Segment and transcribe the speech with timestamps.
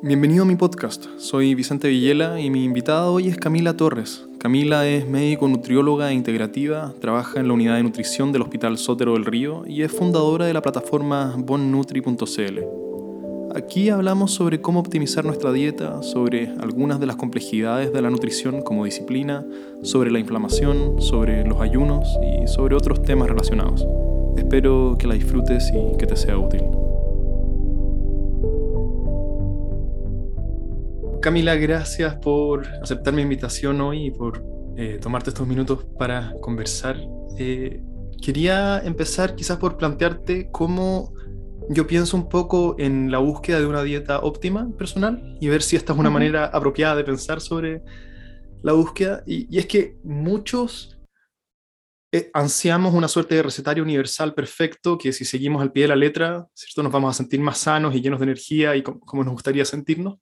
[0.00, 1.06] Bienvenido a mi podcast.
[1.18, 4.24] Soy Vicente Villela y mi invitada hoy es Camila Torres.
[4.38, 9.14] Camila es médico nutrióloga e integrativa, trabaja en la unidad de nutrición del Hospital Sótero
[9.14, 12.60] del Río y es fundadora de la plataforma bonnutri.cl.
[13.56, 18.62] Aquí hablamos sobre cómo optimizar nuestra dieta, sobre algunas de las complejidades de la nutrición
[18.62, 19.44] como disciplina,
[19.82, 23.84] sobre la inflamación, sobre los ayunos y sobre otros temas relacionados.
[24.36, 26.77] Espero que la disfrutes y que te sea útil.
[31.20, 34.44] Camila, gracias por aceptar mi invitación hoy y por
[34.76, 36.96] eh, tomarte estos minutos para conversar.
[37.36, 37.82] Eh,
[38.22, 41.12] quería empezar quizás por plantearte cómo
[41.70, 45.74] yo pienso un poco en la búsqueda de una dieta óptima personal y ver si
[45.74, 47.82] esta es una manera apropiada de pensar sobre
[48.62, 49.24] la búsqueda.
[49.26, 51.00] Y, es que muchos
[52.12, 55.96] eh, ansiamos una suerte de recetario universal perfecto que si seguimos al pie de la
[55.96, 56.84] letra, ¿cierto?
[56.84, 60.18] nos vamos a sentir más sanos y llenos de energía y como nos gustaría sentirnos.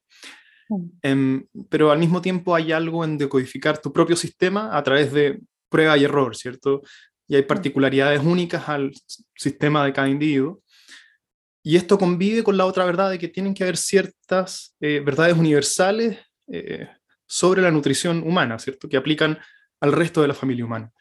[1.02, 5.40] Em, pero al mismo tiempo hay algo en decodificar tu propio sistema a través de
[5.68, 6.82] prueba y error, ¿cierto?
[7.28, 8.92] Y hay particularidades únicas al
[9.34, 10.62] sistema de cada individuo.
[11.62, 15.36] Y esto convive con la otra verdad de que tienen que haber ciertas eh, verdades
[15.36, 16.88] universales eh,
[17.26, 18.88] sobre la nutrición humana, ¿cierto?
[18.88, 19.38] Que aplican
[19.80, 20.92] al resto de la familia humana.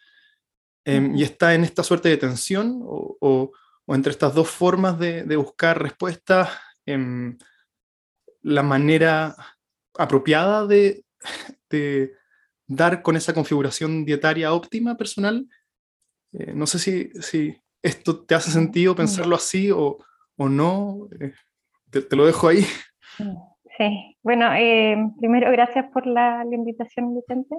[0.83, 3.51] Em, y está en esta suerte de tensión o, o,
[3.95, 6.49] entre estas dos formas de, de buscar respuestas,
[6.85, 7.37] em,
[8.41, 9.35] la manera
[9.97, 11.03] apropiada de,
[12.67, 15.45] dar con esa configuración dietaria óptima personal.
[16.33, 19.97] Eh, no sé si, si, esto te hace sentido pensarlo así o,
[20.37, 21.07] o no.
[21.19, 21.33] Eh,
[21.91, 22.61] te, lo dejo ahí.
[23.77, 27.55] Sí, bueno, eh, primero gracias por la, invitación, Vicente.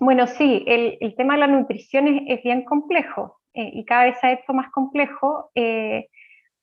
[0.00, 4.16] bueno, sí, el, el, tema de la nutrición es, es bien complejo y cada vez
[4.22, 5.50] ha hecho más complejo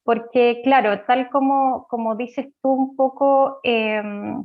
[0.03, 4.43] porque claro, tal como, como dices tú un poco, em,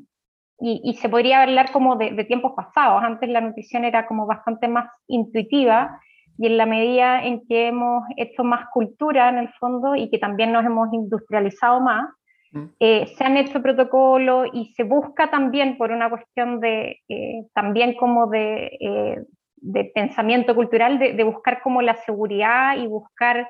[0.58, 4.88] y, se podría hablar como de, tiempos pasados, antes la nutrición era como bastante más
[5.06, 6.00] intuitiva,
[6.38, 10.18] y en la medida en que hemos hecho más cultura en el fondo y que
[10.18, 12.10] también nos hemos industrializado más,
[12.52, 12.64] mm.
[12.78, 17.94] eh, se han hecho protocolos y se busca también por una cuestión de, eh, también
[17.94, 19.24] como de, eh,
[19.56, 23.48] de pensamiento cultural, de, de, buscar como la seguridad y buscar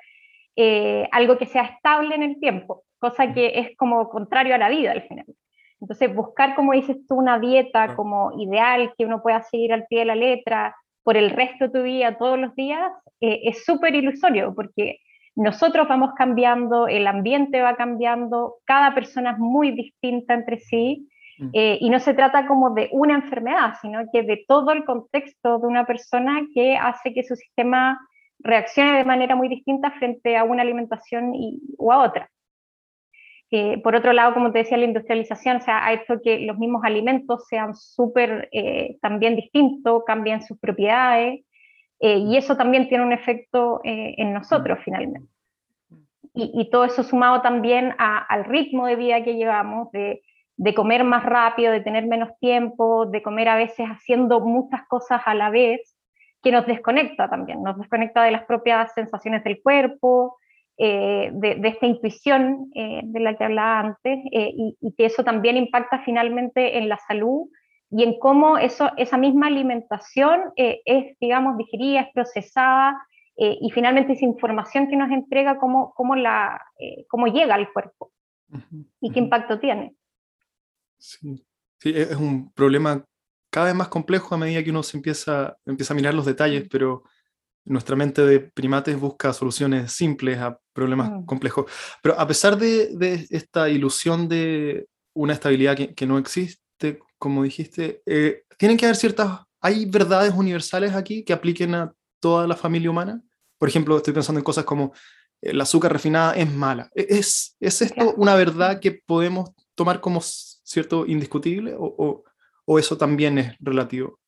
[0.56, 4.68] eh, algo que sea estable en el tiempo, cosa que es como contrario a la
[4.68, 5.26] vida al final.
[5.80, 10.00] Entonces, buscar, como dices tú, una dieta como ideal que uno pueda seguir al pie
[10.00, 10.74] de la letra
[11.04, 12.90] por el resto de tu vida, todos los días,
[13.20, 14.98] eh, es súper ilusorio porque
[15.36, 21.48] nosotros vamos cambiando, el ambiente va cambiando, cada persona es muy distinta entre sí mm.
[21.52, 25.58] eh, y no se trata como de una enfermedad, sino que de todo el contexto
[25.58, 28.00] de una persona que hace que su sistema
[28.38, 32.30] reaccione de manera muy distinta frente a una alimentación y, o a otra.
[33.82, 37.46] por otro lado, como te decía, la industrialización o ha hecho que los mismos alimentos
[37.46, 41.44] sean súper eh, también distintos, cambien sus propiedades,
[42.00, 45.28] eh, y eso también tiene un efecto eh, en nosotros finalmente.
[46.38, 50.20] Y, todo eso sumado también al ritmo de vida que llevamos, de,
[50.58, 55.22] de comer más rápido, de tener menos tiempo, de comer a veces haciendo muchas cosas
[55.24, 55.95] a la vez,
[56.46, 60.38] que nos desconecta también, nos desconecta de las propias sensaciones del cuerpo,
[60.78, 65.56] eh, de, esta intuición eh, de la que hablaba antes, eh, y, que eso también
[65.56, 67.48] impacta finalmente en la salud
[67.90, 72.96] y en cómo eso, esa misma alimentación es, digamos, digerida, es procesada,
[73.36, 76.62] y finalmente esa información que nos entrega, cómo, cómo, la,
[77.08, 78.12] cómo llega al cuerpo
[79.00, 79.96] y qué impacto tiene.
[80.96, 81.44] Sí.
[81.80, 83.04] sí, es un problema
[83.56, 86.66] cada vez más complejo a medida que uno se empieza, empieza a mirar los detalles,
[86.66, 86.68] mm.
[86.70, 87.04] pero
[87.64, 91.24] nuestra mente de primates busca soluciones simples a problemas mm.
[91.24, 91.64] complejos.
[92.02, 97.44] Pero a pesar de, de, esta ilusión de una estabilidad que, que no existe, como
[97.44, 102.56] dijiste, eh, tienen que haber ciertas, hay verdades universales aquí que apliquen a toda la
[102.56, 103.22] familia humana.
[103.56, 104.92] Por ejemplo, estoy pensando en cosas como
[105.40, 106.90] el azúcar refinada es mala.
[106.94, 112.24] ¿E-, ¿Es, es esto una verdad que podemos tomar como cierto indiscutible o, o,
[112.66, 114.18] o eso también es relativo?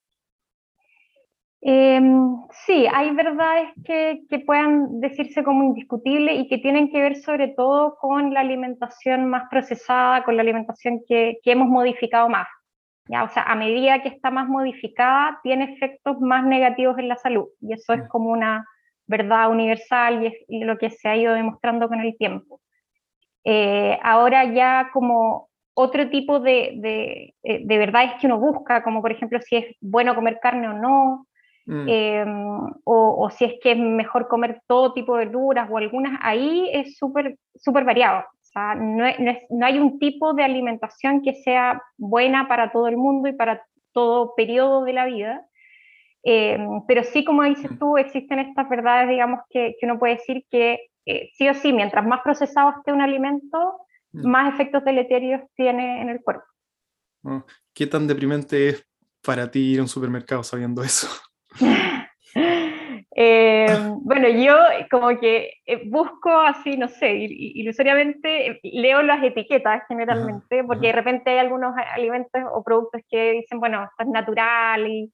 [1.61, 2.37] Em,
[2.67, 7.49] sí, hay verdades que, que, puedan decirse como indiscutibles y que tienen que ver sobre
[7.49, 12.47] todo con la alimentación más procesada, con la alimentación que, que hemos modificado más.
[13.09, 13.25] ¿ya?
[13.25, 17.49] O sea, a medida que está más modificada, tiene efectos más negativos en la salud.
[17.61, 18.09] Y eso es mm.
[18.09, 18.65] como una
[19.07, 22.61] verdad universal y es lo que se ha ido demostrando con el tiempo.
[23.45, 25.49] Eh, ahora ya como
[25.81, 29.77] otro tipo de, de, eh, de, verdades que uno busca, como por ejemplo si es
[29.81, 31.27] bueno comer carne o no,
[31.67, 31.89] mm.
[31.89, 36.69] em, o, si es que es mejor comer todo tipo de verduras o algunas, ahí
[36.73, 38.25] es súper súper variado.
[38.43, 39.05] sea, no,
[39.51, 43.63] no, hay un tipo de alimentación que sea buena para todo el mundo y para
[43.93, 45.47] todo periodo de la vida.
[46.25, 46.59] Eh,
[46.89, 47.79] pero sí, como dices mm.
[47.79, 51.73] tú, existen estas verdades, digamos, que, que uno puede decir que eh, sí o sí,
[51.73, 53.88] mientras más procesado esté un alimento.
[54.13, 56.45] Más efectos deleterios tiene en el cuerpo.
[57.25, 57.45] Ah,
[57.75, 58.87] ¿Qué tan deprimente es
[59.23, 61.09] para ti ir a un supermercado sabiendo eso?
[63.21, 63.67] Eh,
[64.03, 64.57] bueno, yo
[64.93, 71.31] como que eh, busco así, no sé, ilusoriamente leo las etiquetas generalmente, porque de repente
[71.31, 75.13] hay algunos alimentos o productos que dicen, bueno, esto es natural y,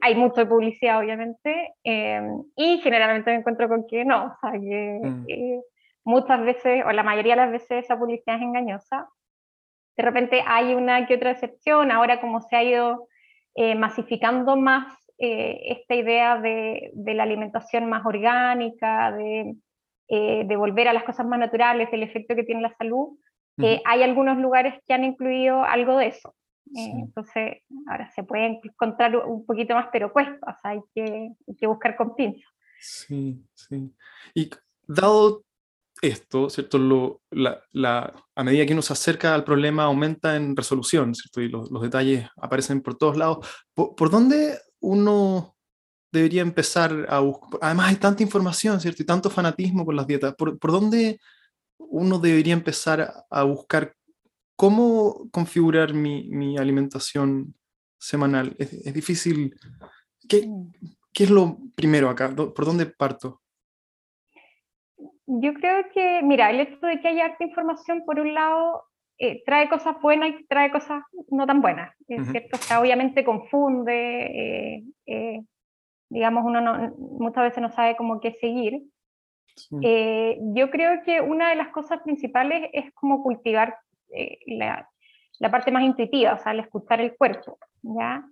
[0.00, 2.22] hay mucho de publicidad, obviamente, eh,
[2.56, 5.26] y generalmente me encuentro con que no, o sea, que mm.
[6.04, 9.08] Muchas veces, o la mayoría de las veces, esa publicidad es engañosa.
[9.96, 13.08] De repente hay una que otra excepción, ahora como se ha ido
[13.76, 19.54] masificando más eh, esta idea de, la alimentación más orgánica, eh,
[20.44, 23.16] de, volver a las cosas más naturales, del efecto que tiene la salud,
[23.58, 26.34] eh, hay algunos lugares que han incluido algo de eso.
[26.74, 31.30] entonces, ahora se puede encontrar un poquito más, pero cuesta, hay, que,
[31.66, 32.50] buscar con pinzas.
[32.80, 33.94] Sí, sí.
[34.34, 34.50] Y
[34.88, 35.44] dado
[36.06, 36.78] esto, ¿cierto?
[36.78, 41.40] Lo, la, a medida que uno se acerca al problema aumenta en resolución, ¿cierto?
[41.40, 43.46] Y los, detalles aparecen por todos lados.
[43.74, 45.56] ¿Por, dónde uno
[46.12, 47.60] debería empezar a buscar?
[47.62, 49.02] Además hay tanta información, ¿cierto?
[49.02, 50.34] Y tanto fanatismo con las dietas.
[50.36, 51.20] ¿Por, dónde
[51.78, 53.94] uno debería empezar a buscar
[54.56, 57.54] cómo configurar mi, alimentación
[57.98, 58.54] semanal?
[58.58, 59.54] Es, difícil.
[60.28, 60.48] ¿Qué,
[61.12, 62.34] ¿Qué, es lo primero acá?
[62.34, 63.43] ¿Por dónde parto?
[65.26, 68.84] Yo creo que, mira, el hecho de que haya harta información, por un lado,
[69.18, 72.56] eh, trae cosas buenas y trae cosas no tan buenas, ¿cierto?
[72.56, 75.40] O sea, obviamente confunde, eh, eh,
[76.10, 78.82] digamos, uno no, muchas veces no sabe cómo qué seguir.
[79.70, 83.76] yo creo que una de las cosas principales es como cultivar
[84.46, 84.88] la,
[85.38, 88.24] la, parte más intuitiva, o sea, el escuchar el cuerpo, ¿ya?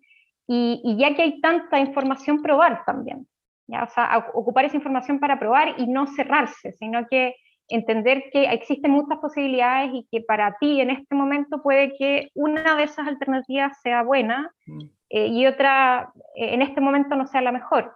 [0.48, 3.28] Y, y ya que hay tanta información, probar también,
[3.72, 3.84] ¿ya?
[3.84, 7.34] O sea, ocupar esa información para probar y no cerrarse, sino que
[7.68, 12.76] entender que existen muchas posibilidades y que para ti en este momento puede que una
[12.76, 14.80] de esas alternativas sea buena mm.
[15.10, 17.94] eh, y otra eh, en este momento no sea la mejor.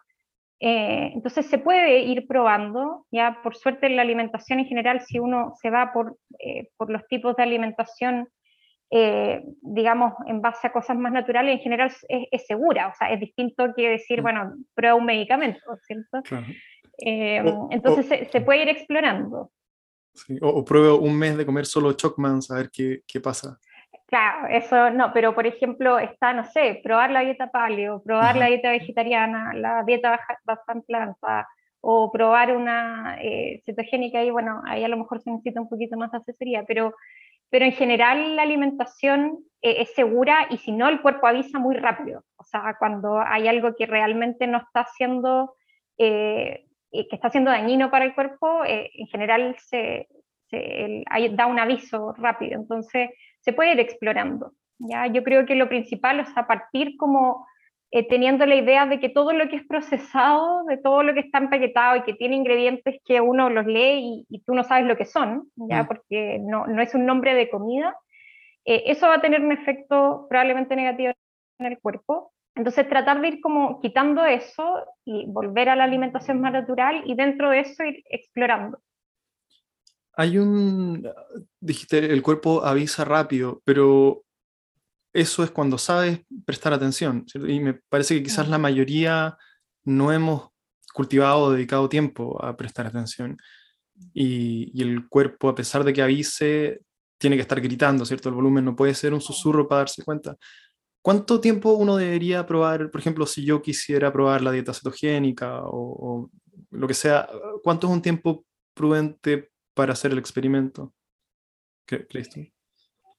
[0.59, 5.19] Eh, entonces se puede ir probando, ya por suerte en la alimentación en general, si
[5.19, 6.17] uno se va por,
[6.79, 8.29] por los tipos de alimentación,
[8.91, 13.75] digamos, en base a cosas más naturales, en general es, segura, o sea, es distinto
[13.75, 14.23] que decir, mm.
[14.23, 16.23] bueno, prueba un medicamento, ¿cierto?
[16.99, 19.51] entonces se, se, puede ir explorando.
[20.41, 23.59] O, pruebo un mes de comer solo Chocmans a ver qué, qué, pasa.
[24.07, 28.47] Claro, eso no, pero por ejemplo está, no sé, probar la dieta paleo, probar la
[28.47, 30.39] dieta vegetariana, la dieta baja,
[30.73, 31.49] en planta,
[31.81, 35.97] o probar una eh, cetogénica y bueno, ahí a lo mejor se necesita un poquito
[35.97, 36.95] más de asesoría, pero,
[37.51, 41.77] pero en general la alimentación eh, es segura y si no el cuerpo avisa muy
[41.77, 45.55] rápido, o sea, cuando hay algo que realmente no está haciendo
[45.99, 46.67] eh,
[47.05, 50.09] que está siendo dañino para el cuerpo, eh, en general se,
[51.33, 53.11] da un aviso rápido, entonces
[53.41, 54.53] se puede ir explorando.
[54.79, 55.07] ¿ya?
[55.07, 57.47] Yo creo que lo principal es a partir como
[57.93, 61.21] eh, teniendo la idea de que todo lo que es procesado, de todo lo que
[61.21, 64.97] está empaquetado y que tiene ingredientes que uno los lee y, tú no sabes lo
[64.97, 65.85] que son, ¿ya?
[65.85, 65.87] Mm.
[65.87, 67.97] porque no, no, es un nombre de comida,
[68.65, 71.13] eh, eso va a tener un efecto probablemente negativo
[71.59, 72.33] en el cuerpo.
[72.57, 77.15] Entonces tratar de ir como quitando eso y volver a la alimentación más natural y
[77.15, 78.81] dentro de eso ir explorando.
[80.15, 81.07] Hay un,
[81.61, 84.25] dijiste, el cuerpo avisa rápido, pero
[85.17, 87.25] eso es cuando sabes prestar atención.
[87.35, 89.37] Y me parece que quizás la mayoría
[89.85, 90.51] no hemos
[90.93, 93.37] cultivado o dedicado tiempo a prestar atención.
[94.13, 96.81] Y, y, el cuerpo, a pesar de que avise,
[97.19, 98.29] tiene que estar gritando, ¿cierto?
[98.29, 100.37] El volumen no puede ser un susurro para darse cuenta.
[101.07, 106.29] ¿Cuánto tiempo uno debería probar, por ejemplo, si yo quisiera probar la dieta cetogénica o,
[106.71, 107.29] lo que sea,
[107.63, 108.45] cuánto es un tiempo
[108.75, 110.93] prudente para hacer el experimento?
[111.87, 112.41] ¿Qué crees tú?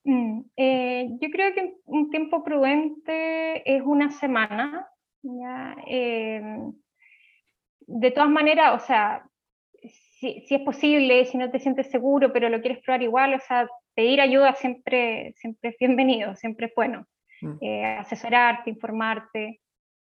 [0.08, 4.88] Mm, eh, yo creo que un tiempo prudente es una semana.
[5.86, 6.42] Eh,
[7.82, 9.28] de todas maneras, o sea,
[9.82, 13.40] si, si, es posible, si no te sientes seguro, pero lo quieres probar igual, o
[13.40, 17.06] sea, pedir ayuda siempre, siempre es bienvenido, siempre es bueno.
[17.42, 17.58] Mm.
[17.60, 19.60] Eh, asesorarte, informarte.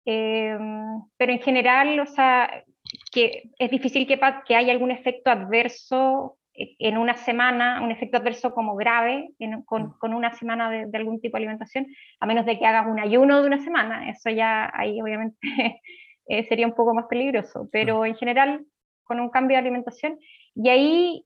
[0.05, 2.63] Em, pero en general, o sea,
[3.11, 4.17] que es difícil que,
[4.47, 9.31] que haya algún efecto adverso eh, en una semana, un efecto adverso como grave
[9.65, 9.97] con, mm.
[9.99, 11.87] con, una semana de, algún tipo de alimentación,
[12.19, 14.09] a menos de que hagas un ayuno de una semana.
[14.09, 15.37] Eso ya ahí obviamente
[16.27, 18.65] eh, sería un poco más peligroso, pero en general
[19.03, 20.19] con un cambio de alimentación.
[20.53, 21.25] Y ahí,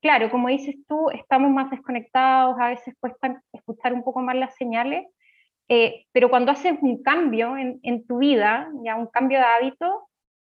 [0.00, 4.54] claro, como dices tú, estamos más desconectados, a veces cuesta escuchar un poco más las
[4.56, 5.06] señales,
[6.12, 10.08] pero cuando haces un cambio en, en, tu vida, ya un cambio de hábito,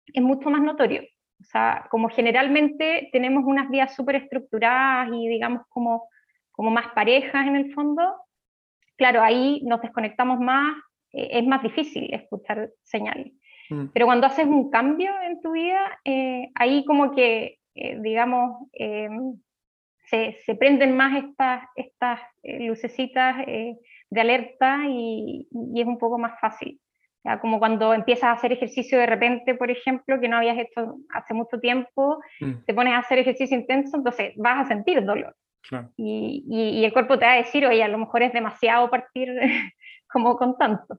[0.06, 1.02] es mucho más notorio.
[1.40, 6.08] O sea, como generalmente tenemos unas vidas súper estructuradas y digamos como,
[6.52, 8.02] como más parejas en el fondo,
[8.96, 10.76] claro, ahí nos desconectamos más,
[11.12, 13.32] eh, es más difícil escuchar señales.
[13.70, 13.86] Mm.
[13.94, 18.68] Pero cuando haces un cambio en tu vida, eh, ahí como que, eh, digamos,
[20.04, 26.38] se, se, prenden más estas, estas lucecitas de alerta y, y, es un poco más
[26.40, 26.80] fácil.
[27.24, 30.96] Ya, como cuando empiezas a hacer ejercicio de repente, por ejemplo, que no habías hecho
[31.10, 32.64] hace mucho tiempo, mm.
[32.66, 35.36] te pones a hacer ejercicio intenso, entonces vas a sentir dolor.
[35.96, 39.28] Y, y, el cuerpo te va a decir, oye, a lo mejor es demasiado partir
[40.08, 40.98] como con tanto.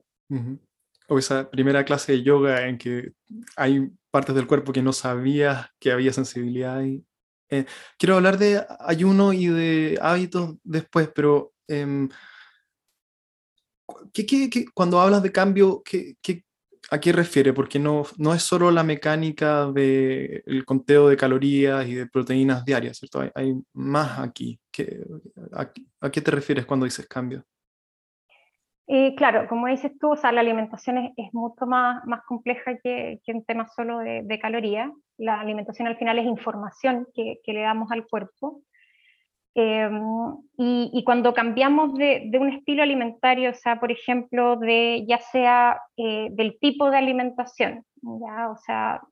[1.08, 3.12] O esa primera clase de yoga en que
[3.56, 6.80] hay partes del cuerpo que no sabías que había sensibilidad.
[6.82, 7.04] Y,
[7.50, 7.66] eh,
[7.98, 12.08] quiero hablar de ayuno y de hábitos después, pero eh,
[14.74, 16.16] cuando hablas de cambio, ¿qué,
[16.90, 17.52] a qué refiere?
[17.52, 22.98] Porque no, no es solo la mecánica del conteo de calorías y de proteínas diarias,
[22.98, 23.22] ¿cierto?
[23.34, 24.58] Hay, más aquí.
[25.52, 27.44] a, qué te refieres cuando dices cambio?
[28.88, 33.20] Eh, claro, como dices tú, o sea, la alimentación es, mucho más, más compleja que,
[33.24, 34.90] que un tema solo de, de calorías.
[35.16, 38.60] La alimentación al final es información que, que le damos al cuerpo.
[39.54, 40.00] Em,
[40.56, 46.28] y, cuando cambiamos de, un estilo alimentario, o sea, por ejemplo, de ya sea eh,
[46.32, 48.50] del tipo de alimentación, ¿ya?
[48.50, 49.02] o sea,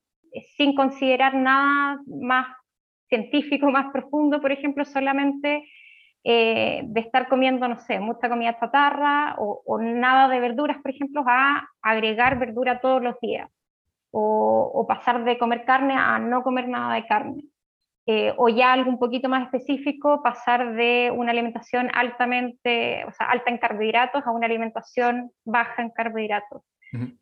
[0.57, 2.47] sin considerar nada más
[3.07, 5.63] científico, más profundo, por ejemplo, solamente
[6.23, 10.91] eh, de estar comiendo, no sé, mucha comida chatarra o, o, nada de verduras, por
[10.91, 13.49] ejemplo, a agregar verdura todos los días,
[14.11, 17.43] o, o pasar de comer carne a no comer nada de carne.
[18.07, 23.27] Eh, o ya algo un poquito más específico, pasar de una alimentación altamente, o sea,
[23.27, 26.63] alta en carbohidratos a una alimentación baja en carbohidratos.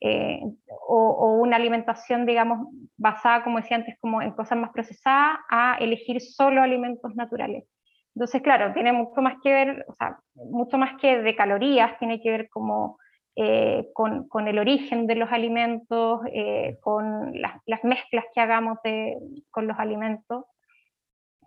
[0.01, 0.39] Eh,
[0.87, 6.21] o, una alimentación, digamos, basada, como decía antes, como en cosas más procesadas, a elegir
[6.21, 7.65] solo alimentos naturales.
[8.15, 12.19] Entonces, claro, tiene mucho más que ver, o sea, mucho más que de calorías, tiene
[12.21, 12.97] que ver como
[13.35, 16.21] eh, con, con, el origen de los alimentos,
[16.81, 19.17] con las, las, mezclas que hagamos de,
[19.51, 20.45] con los alimentos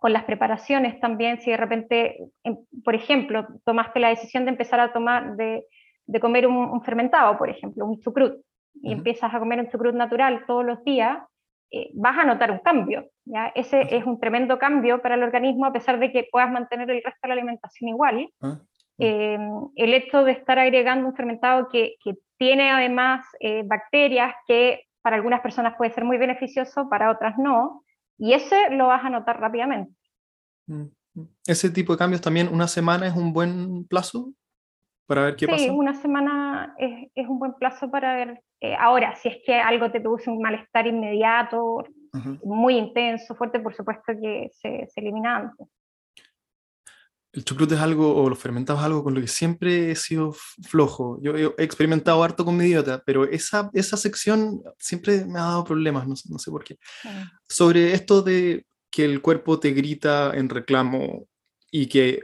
[0.03, 4.81] con las preparaciones también, si de repente, em, por ejemplo, tomaste la decisión de empezar
[4.81, 5.65] a tomar, de,
[6.07, 8.35] de comer un, fermentado, por ejemplo, un chucrut,
[8.75, 11.19] y empiezas a comer un chucrut natural todos los días,
[11.71, 13.11] eh, vas a notar un cambio.
[13.25, 13.53] ¿ya?
[13.55, 17.01] Ese es un tremendo cambio para el organismo, a pesar de que puedas mantener el
[17.05, 18.29] resto de la alimentación igual.
[18.41, 18.59] Ah,
[18.99, 24.81] em, el hecho de estar agregando un fermentado que, que tiene además eh, bacterias que
[25.01, 27.85] para algunas personas puede ser muy beneficioso, para otras no,
[28.23, 29.93] y ese lo vas a notar rápidamente.
[30.69, 31.29] Mm, mm.
[31.45, 34.33] Ese tipo de cambios también, una semana es un buen plazo
[35.09, 35.65] para ver qué pasa.
[35.65, 38.41] Sí, una semana es, es, un buen plazo para ver.
[38.61, 41.85] Eh, ahora, si es que algo te produce un malestar inmediato,
[42.45, 45.67] muy intenso, fuerte, por supuesto que se, se elimina antes.
[47.33, 50.35] El chucrut es algo, o los fermentados es algo con lo que siempre he sido
[50.63, 51.19] flojo.
[51.23, 55.65] Yo, he experimentado harto con mi dieta, pero esa, esa sección siempre me ha dado
[55.65, 56.79] problemas, no, no sé por qué.
[57.49, 61.27] Sobre esto de que el cuerpo te grita en reclamo
[61.71, 62.23] y que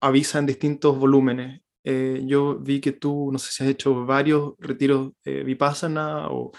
[0.00, 1.60] avisa en distintos volúmenes.
[1.84, 6.50] Eh, yo vi que tú, no sé si has hecho varios retiros eh, vipassana o,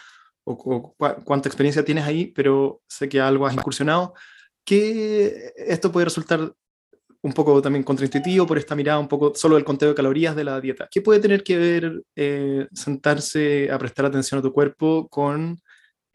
[0.45, 4.13] o, cuánta experiencia tienes ahí, pero sé que algo has incursionado.
[4.63, 6.53] Que esto puede resultar
[7.21, 10.43] un poco también contraintuitivo por esta mirada un poco solo del conteo de calorías de
[10.43, 10.87] la dieta.
[10.89, 15.59] ¿Qué puede tener que ver eh, sentarse a prestar atención a tu cuerpo con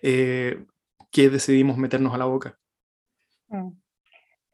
[0.01, 0.65] eh,
[1.11, 2.57] qué decidimos meternos a la boca?
[3.49, 3.71] Mm.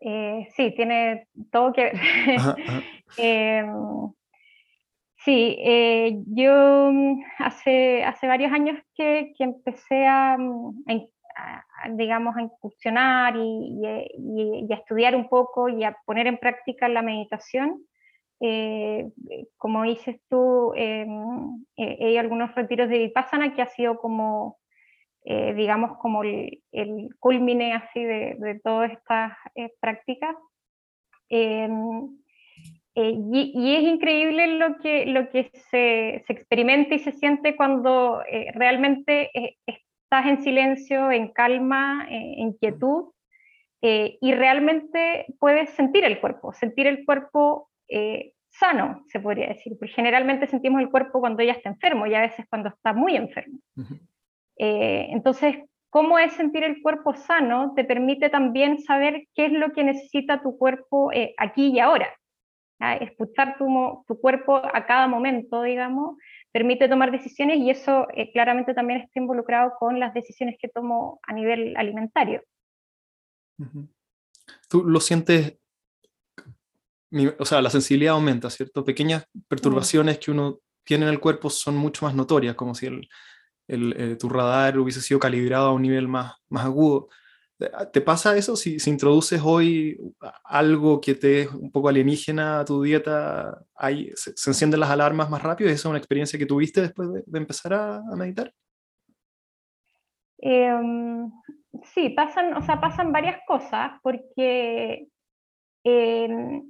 [0.00, 1.94] Eh, sí, tiene todo que ver.
[3.16, 3.66] Em,
[5.24, 5.56] sí,
[6.26, 10.36] yo mm, hace, hace varios años que, que empecé a,
[11.90, 13.84] digamos, a incursionar y,
[14.70, 17.82] a estudiar un poco y a poner en práctica la meditación.
[18.40, 19.10] Eh,
[19.56, 24.58] como dices tú, em, eh, hay algunos retiros de Vipassana que ha sido como,
[25.24, 26.62] eh, digamos, como el,
[27.18, 29.32] culmine así de, todas estas
[29.80, 30.36] prácticas.
[31.28, 31.66] Y,
[33.76, 38.20] es increíble lo que, lo que se, se, experimenta y se siente cuando
[38.54, 39.30] realmente
[40.10, 43.12] estás en silencio, en calma, en quietud,
[43.82, 49.74] eh, y realmente puedes sentir el cuerpo, sentir el cuerpo eh, sano, se podría decir,
[49.78, 53.14] porque generalmente sentimos el cuerpo cuando ya está enfermo y a veces cuando está muy
[53.16, 53.58] enfermo.
[54.56, 55.56] Eh, entonces,
[55.90, 60.42] cómo es sentir el cuerpo sano te permite también saber qué es lo que necesita
[60.42, 62.08] tu cuerpo eh, aquí y ahora.
[63.00, 66.16] Escuchar tu, tu, cuerpo a cada momento, digamos,
[66.52, 71.20] permite tomar decisiones y eso eh, claramente también está involucrado con las decisiones que tomo
[71.22, 72.42] a nivel alimentario.
[74.68, 75.58] ¿Tú lo sientes?
[77.38, 78.84] O sea, la sensibilidad aumenta, ¿cierto?
[78.84, 83.08] Pequeñas perturbaciones que uno tiene en el cuerpo son mucho más notorias, como si el,
[83.68, 87.08] eh, tu radar hubiese sido calibrado a un nivel más, más agudo.
[87.92, 89.98] ¿Te pasa eso si, si, introduces hoy
[90.44, 93.64] algo que te es un poco alienígena a tu dieta?
[93.74, 95.68] Ahí se, encienden las alarmas más rápido?
[95.68, 98.52] ¿Esa es una experiencia que tuviste después de, empezar a, meditar?
[100.38, 101.32] Em,
[101.82, 105.08] sí, pasan, o sea, pasan varias cosas porque
[105.82, 106.62] em,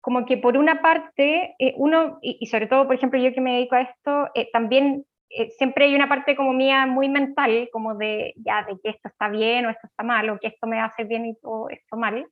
[0.00, 3.54] como que por una parte, eh, uno, y, sobre todo, por ejemplo, yo que me
[3.54, 7.94] dedico a esto, eh, también eh, siempre hay una parte como mía muy mental, como
[7.94, 10.80] de ya, de que esto está bien o esto está mal, o que esto me
[10.80, 12.26] hace bien y todo esto mal.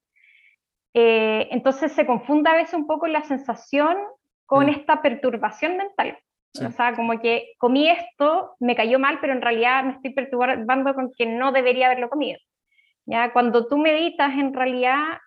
[0.94, 3.96] Eh, entonces se confunde a veces un poco la sensación
[4.46, 4.70] con mm.
[4.70, 6.18] esta perturbación mental.
[6.64, 10.94] O sea, como que comí esto, me cayó mal, pero en realidad me estoy perturbando
[10.94, 12.38] con que no debería haberlo comido.
[13.06, 13.32] ¿Ya?
[13.32, 15.18] Cuando tú meditas, en realidad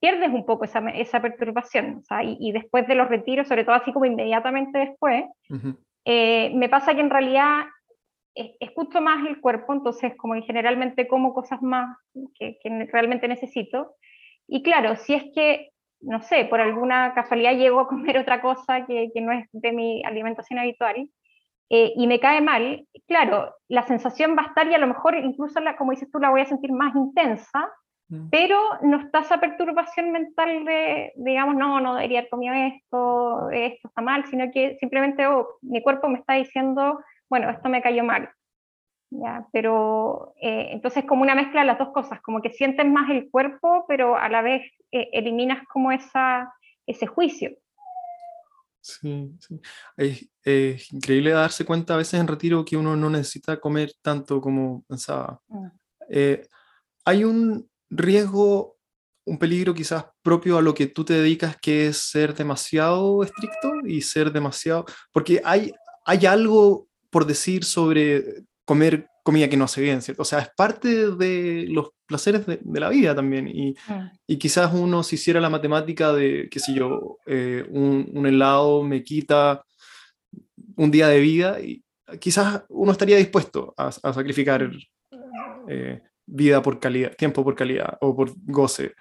[0.00, 2.00] pierdes un poco esa, esa perturbación.
[2.00, 5.24] O sea, y, después de los retiros, sobre todo así como inmediatamente después,
[6.06, 7.66] eh, me pasa que en realidad
[8.60, 11.96] escucho más el cuerpo, entonces como generalmente como cosas más
[12.38, 12.58] que,
[12.92, 13.96] realmente necesito.
[14.46, 15.70] Y claro, si es que,
[16.00, 20.04] no sé, por alguna casualidad llego a comer otra cosa que, no es de mi
[20.04, 21.10] alimentación habitual
[21.70, 25.16] eh, y me cae mal, claro, la sensación va a estar y a lo mejor
[25.16, 27.68] incluso, la, como dices tú, la voy a sentir más intensa.
[28.30, 33.88] Pero no está esa perturbación mental de, digamos, no, no debería haber comido esto, esto
[33.88, 38.04] está mal, sino que simplemente oh, mi cuerpo me está diciendo, bueno, esto me cayó
[38.04, 38.30] mal.
[39.10, 39.46] ¿ya?
[39.52, 43.28] Pero eh, entonces como una mezcla de las dos cosas, como que sientes más el
[43.28, 46.52] cuerpo, pero a la vez eh, eliminas como esa,
[46.86, 47.56] ese juicio.
[48.80, 49.60] Sí, sí.
[50.44, 54.84] Es, increíble darse cuenta a veces en retiro que uno no necesita comer tanto como
[54.84, 55.40] pensaba.
[55.48, 55.66] Mm.
[56.08, 56.46] Eh,
[57.04, 58.76] hay un, riesgo,
[59.24, 63.72] un peligro quizás propio a lo que tú te dedicas, que es ser demasiado estricto
[63.84, 64.84] y ser demasiado...
[65.12, 65.72] Porque hay,
[66.04, 70.22] hay algo por decir sobre comer comida que no hace bien, ¿cierto?
[70.22, 73.48] O sea, es parte de los placeres de, la vida también.
[73.48, 74.10] Y, mm.
[74.28, 78.84] y, quizás uno si hiciera la matemática de, qué sé yo, eh, un, un, helado
[78.84, 79.64] me quita
[80.76, 81.82] un día de vida, y
[82.20, 84.70] quizás uno estaría dispuesto a, a sacrificar
[85.68, 88.92] eh, vida por calidad, tiempo por calidad o por goce.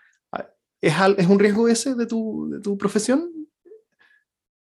[0.82, 3.32] ¿Es, es un riesgo ese de tu, de tu profesión?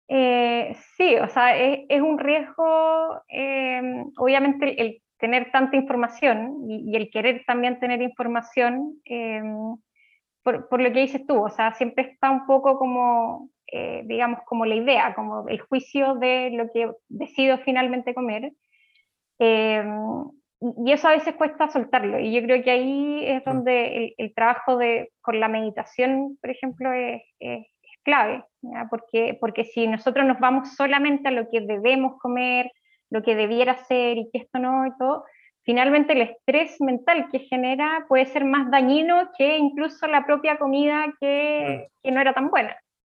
[0.07, 7.11] Eh, sí, o sea, es, un riesgo, eh, obviamente, el, tener tanta información y, el
[7.11, 9.43] querer también tener información, eh,
[10.41, 13.51] por, por, lo que dices tú, o sea, siempre está un poco como,
[14.05, 18.51] digamos, como la idea, como el juicio de lo que decido finalmente comer
[20.61, 22.19] y eso a veces cuesta soltarlo.
[22.19, 26.91] Y yo creo que ahí es donde el, trabajo de, con la meditación, por ejemplo,
[26.91, 27.65] es, es,
[28.03, 28.43] clave,
[28.89, 32.71] Porque, porque si nosotros nos vamos solamente a lo que debemos comer,
[33.09, 35.25] lo que debiera ser y que esto no y todo,
[35.63, 41.13] finalmente el estrés mental que genera puede ser más dañino que incluso la propia comida
[41.19, 42.75] que, que no era tan buena.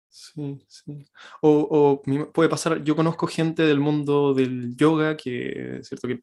[0.10, 1.06] Sí, sí.
[1.42, 6.08] O, o, puede pasar, yo conozco gente del mundo del yoga que, ¿cierto?
[6.08, 6.20] que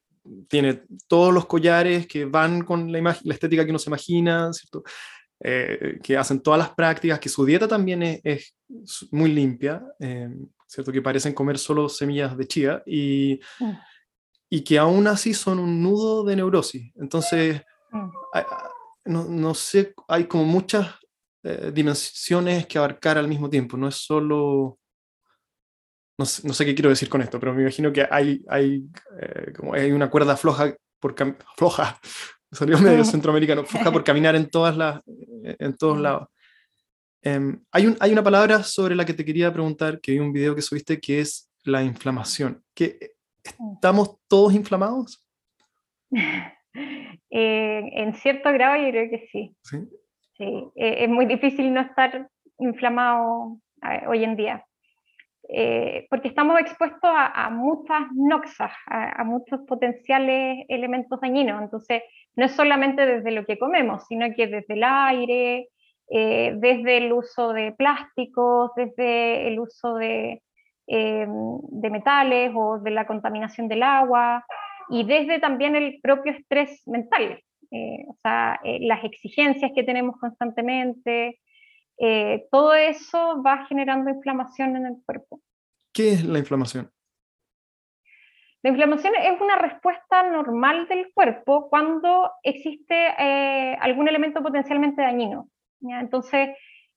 [0.49, 4.83] tiene todos los collares que van con la, la estética que uno se imagina, ¿cierto?
[5.43, 8.55] Eh, que hacen todas las prácticas, que su dieta también es,
[9.11, 10.29] muy limpia, eh,
[10.67, 10.93] ¿cierto?
[10.93, 13.73] Que parecen comer solo semillas de chía y, mm.
[14.51, 16.93] y que aún así son un nudo de neurosis.
[16.97, 18.11] Entonces, mm.
[19.07, 20.95] no, no, sé, hay como muchas
[21.43, 24.80] eh, dimensiones que abarcar al mismo tiempo, no es solo
[26.21, 28.85] no, sé qué quiero decir con esto, pero me imagino que hay, hay,
[29.21, 31.15] eh, como hay una cuerda floja, por
[31.57, 31.99] floja,
[32.53, 36.29] salió medio centroamericano, floja por caminar en, todas las, en todos lados.
[37.23, 40.33] Em, hay, un, hay una palabra sobre la que te quería preguntar, que vi un
[40.33, 42.63] video que subiste, que es la inflamación.
[42.75, 45.25] ¿Que, ¿Estamos todos inflamados?
[47.33, 49.57] Eh, en cierto grado yo creo que sí.
[49.63, 49.79] Sí.
[50.37, 50.45] sí.
[50.75, 52.29] Eh, es muy difícil no estar
[52.59, 53.61] inflamado
[54.09, 54.65] hoy en día.
[55.53, 61.61] Eh, porque estamos expuestos a, muchas noxas, a, muchos potenciales elementos dañinos.
[61.61, 62.03] Entonces,
[62.37, 65.69] no es solamente desde lo que comemos, sino que desde el aire,
[66.09, 70.41] eh, desde el uso de plásticos, desde el uso de,
[70.87, 74.45] eh, de metales o de la contaminación del agua
[74.89, 77.43] y desde también el propio estrés mental.
[78.09, 81.39] o sea, las exigencias que tenemos constantemente,
[82.51, 85.41] todo eso va generando inflamación en el cuerpo.
[85.93, 86.91] ¿Qué es la inflamación?
[88.63, 92.95] La inflamación es una respuesta normal del cuerpo cuando existe
[93.81, 95.49] algún elemento potencialmente dañino.
[95.83, 96.51] Entonces,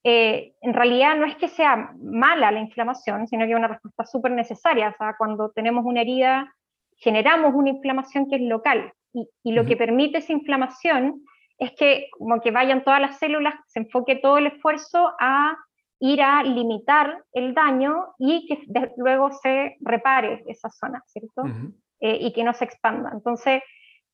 [0.06, 4.06] eh, en realidad no es que sea mala la inflamación, sino que es una respuesta
[4.06, 4.90] súper necesaria.
[4.90, 6.54] O sea, cuando tenemos una herida,
[6.98, 8.92] generamos una inflamación que es local.
[9.14, 11.24] Y, lo que permite esa inflamación
[11.66, 15.58] es que como que vayan todas las células, se enfoque todo el esfuerzo a
[16.00, 18.66] ir a limitar el daño y que
[18.98, 21.44] luego se repare esa zona, ¿cierto?
[22.02, 23.12] Eh, y que no se expanda.
[23.14, 23.64] Entonces,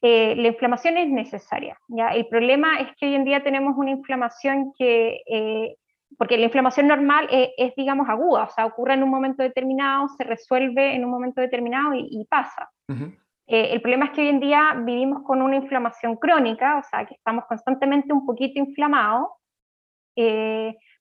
[0.02, 1.80] eh, la inflamación es necesaria.
[1.88, 2.10] ¿ya?
[2.10, 5.78] El problema es que hoy en día tenemos una inflamación que, eh,
[6.16, 10.24] porque la inflamación normal es, digamos, aguda, o sea, ocurre en un momento determinado, se
[10.24, 12.70] resuelve en un momento determinado y, pasa.
[13.50, 17.06] Eh, el problema es que hoy en día vivimos con una inflamación crónica, o sea,
[17.06, 19.30] que estamos constantemente un poquito inflamados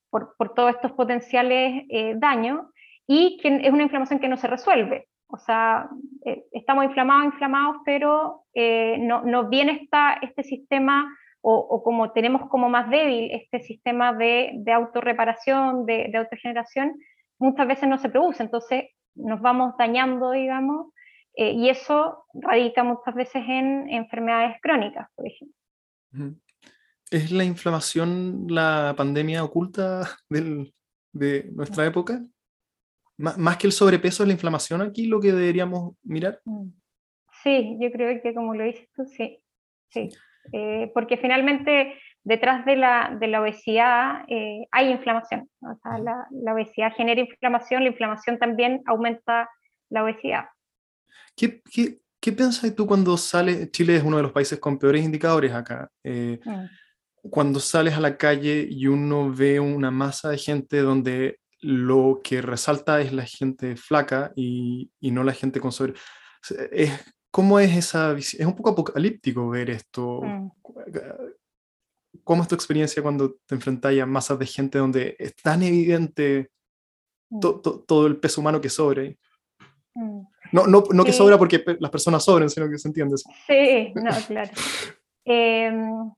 [0.09, 1.85] por, por, todos estos potenciales
[2.15, 2.67] daños
[3.05, 5.09] y que es una inflamación que no se resuelve.
[5.31, 5.87] O sea,
[6.25, 11.07] eh, estamos inflamados, inflamados, pero eh, no, no, viene esta, este sistema,
[11.41, 16.99] o, como tenemos como más débil este sistema de, de autorreparación, de, de, autogeneración,
[17.37, 18.41] muchas veces no se produce.
[18.41, 18.85] Entonces
[19.15, 20.93] nos vamos dañando, digamos,
[21.41, 25.55] eh, y eso radica muchas veces en enfermedades crónicas, por ejemplo.
[27.09, 30.73] ¿Es la inflamación la pandemia oculta del,
[31.13, 32.21] de nuestra época?
[33.17, 36.39] más que el sobrepeso, es la inflamación aquí lo que deberíamos mirar.
[36.45, 36.69] Mm.
[37.43, 39.41] Sí, yo creo que como lo dices tú, sí.
[39.89, 40.09] sí.
[40.53, 45.49] Eh, porque finalmente detrás de la, de la obesidad eh, hay inflamación.
[45.61, 49.49] O sea, la, la, obesidad genera inflamación, la inflamación también aumenta
[49.89, 50.45] la obesidad.
[51.35, 53.71] ¿Qué, qué, qué piensas tú cuando sales?
[53.71, 55.89] Chile es uno de los países con peores indicadores acá.
[56.03, 57.29] Eh, mm.
[57.29, 62.41] Cuando sales a la calle y uno ve una masa de gente donde lo que
[62.41, 65.93] resalta es la gente flaca y, no la gente con sobre...
[66.71, 66.91] Es,
[67.31, 68.41] ¿Cómo es esa visión?
[68.41, 70.21] Es un poco apocalíptico ver esto.
[70.21, 70.51] Mm.
[72.23, 76.49] ¿Cómo es tu experiencia cuando te enfrentas a masas de gente donde es tan evidente
[77.29, 77.39] mm.
[77.39, 79.19] todo el peso humano que sobre?
[79.93, 80.21] Mm.
[80.51, 83.17] No, no, no que sobra porque las personas sobren, sino que se entiende.
[83.47, 84.51] Sí, no, claro.
[85.25, 86.11] Em,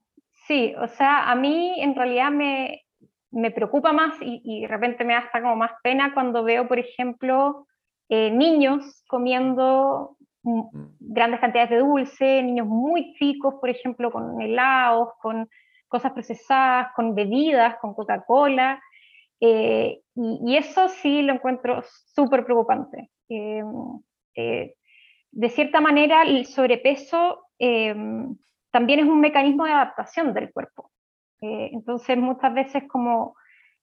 [0.48, 2.86] sí, o sea, a mí en realidad me,
[3.32, 6.80] me preocupa más y, de repente me da hasta como más pena cuando veo, por
[6.80, 7.68] ejemplo,
[8.10, 10.62] eh, niños comiendo mm.
[11.00, 15.50] grandes cantidades de dulce, niños muy chicos, por ejemplo, con helados, con
[15.88, 18.82] cosas procesadas, con bebidas, con Coca-Cola.
[19.40, 23.10] Eh, y, eso sí lo encuentro súper preocupante.
[23.30, 23.64] Eh,
[24.36, 27.48] de cierta manera, el sobrepeso
[28.72, 30.90] también es un mecanismo de adaptación del cuerpo.
[31.42, 33.36] Eh, entonces, muchas veces como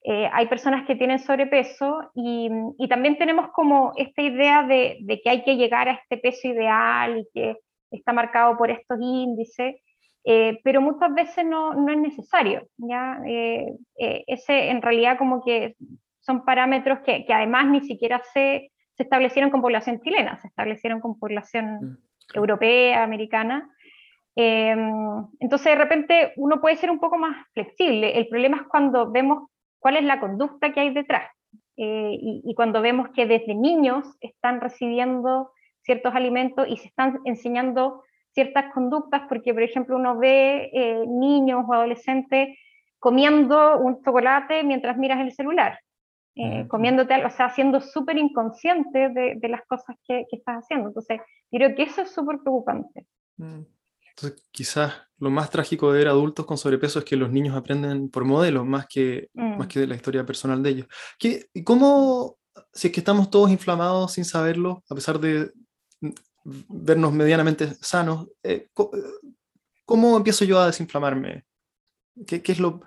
[0.03, 2.51] eh, hay personas que tienen sobrepeso y,
[2.89, 7.29] también tenemos como esta idea de, que hay que llegar a este peso ideal y
[7.35, 7.57] que
[7.91, 9.77] está marcado por estos índices,
[10.25, 12.67] eh, pero muchas veces no, es necesario.
[12.77, 13.21] ¿ya?
[13.27, 15.77] ese en realidad como que
[16.21, 21.19] son parámetros que además ni siquiera se, se, establecieron con población chilena, se establecieron con
[21.19, 21.99] población mm,
[22.35, 23.71] europea, americana.
[24.37, 28.19] Em, entonces, de repente, uno puede ser un poco más flexible.
[28.19, 31.31] El problema es cuando vemos cuál es la conducta que hay detrás.
[31.77, 38.03] Eh, y, cuando vemos que desde niños están recibiendo ciertos alimentos y se están enseñando
[38.33, 42.59] ciertas conductas, porque, por ejemplo, uno ve eh, niños o adolescentes
[42.99, 45.79] comiendo un chocolate mientras miras el celular.
[46.41, 50.87] Eh, comiéndote algo, o sea, siendo súper inconsciente de, las cosas que, estás haciendo.
[50.87, 51.21] Entonces,
[51.51, 53.07] creo que eso es súper preocupante.
[53.39, 53.63] Mm.
[54.11, 58.09] Entonces, quizás lo más trágico de ver adultos con sobrepeso es que los niños aprenden
[58.09, 59.69] por modelos más que, más mm.
[59.69, 60.87] que de la historia personal de ellos.
[61.19, 62.37] ¿Qué, ¿Cómo,
[62.73, 65.51] si es que estamos todos inflamados sin saberlo, a pesar de
[66.45, 68.69] vernos medianamente sanos, eh,
[69.85, 71.45] ¿cómo empiezo yo a desinflamarme?
[72.25, 72.81] ¿Qué, qué es lo,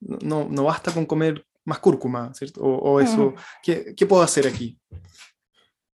[0.00, 2.62] no, no, basta con comer más cúrcuma, ¿cierto?
[2.62, 4.78] O, eso, ¿qué, ¿qué, puedo hacer aquí?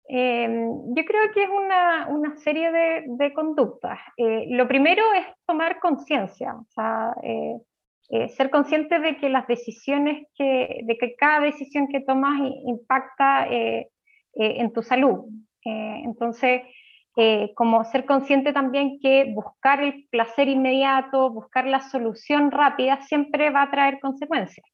[0.08, 4.00] Em, yo creo que es una, una serie de, de conductas.
[4.18, 7.58] Eh, lo primero es tomar conciencia, o sea, eh,
[8.10, 13.48] eh, ser consciente de que las decisiones que, de que cada decisión que tomas impacta
[14.36, 15.26] en tu salud.
[15.64, 16.62] entonces,
[17.56, 23.64] como ser consciente también que buscar el placer inmediato, buscar la solución rápida, siempre va
[23.64, 24.66] a traer consecuencias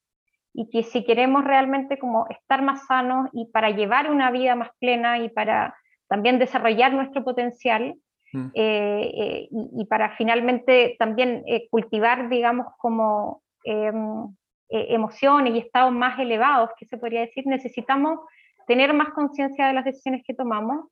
[0.54, 4.70] y que si queremos realmente como estar más sanos y para llevar una vida más
[4.80, 5.76] plena y para
[6.08, 7.96] también desarrollar nuestro potencial,
[8.34, 8.48] mm.
[8.54, 14.28] y, para finalmente también cultivar, digamos, como em,
[14.70, 18.20] emociones y estados más elevados, que se podría decir, necesitamos
[18.68, 20.86] tener más conciencia de las decisiones que tomamos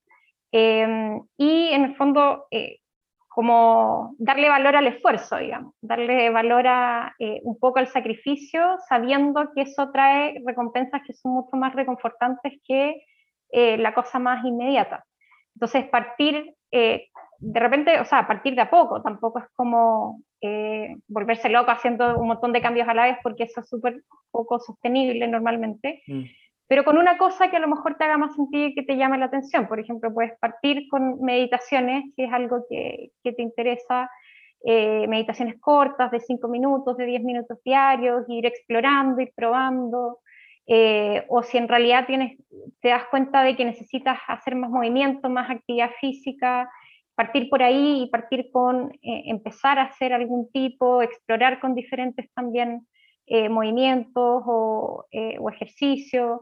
[0.51, 2.45] em, y en el fondo
[3.37, 9.51] como darle valor al esfuerzo, digamos, darle valor a, eh, un poco al sacrificio, sabiendo
[9.53, 12.99] que eso trae recompensas que son mucho más reconfortantes que
[13.51, 15.05] eh, la cosa más inmediata.
[15.53, 20.19] Entonces, partir eh, de repente, o sea, partir de a poco, tampoco es como
[21.07, 24.57] volverse loco haciendo un montón de cambios a la vez, porque eso es súper poco
[24.57, 26.01] sostenible normalmente.
[26.07, 26.23] Mm
[26.67, 28.97] pero con una cosa que a lo mejor te haga más sentido y que te
[28.97, 29.67] llame la atención.
[29.67, 34.09] Por ejemplo, puedes partir con meditaciones, si es algo que, te interesa,
[34.65, 40.19] eh, meditaciones cortas de 5 minutos, de 10 minutos diarios, ir explorando, ir probando,
[40.65, 42.37] eh, o si en realidad tienes,
[42.81, 46.69] te das cuenta de que necesitas hacer más movimiento, más actividad física,
[47.15, 52.29] partir por ahí y partir con eh, empezar a hacer algún tipo, explorar con diferentes
[52.33, 52.85] también
[53.49, 56.39] movimientos o ejercicios.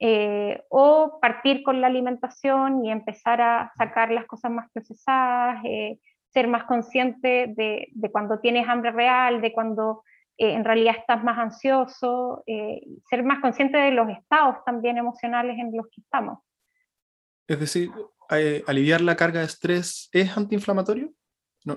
[0.00, 5.98] Eh, o partir con la alimentación y empezar a sacar las cosas más procesadas, eh,
[6.32, 10.04] ser más consciente de, cuando tienes hambre real, de cuando
[10.36, 15.76] eh, en realidad estás más ansioso, ser más consciente de los estados también emocionales en
[15.76, 16.38] los que estamos.
[17.48, 17.90] Es decir,
[18.66, 21.10] aliviar la carga de estrés es antiinflamatorio.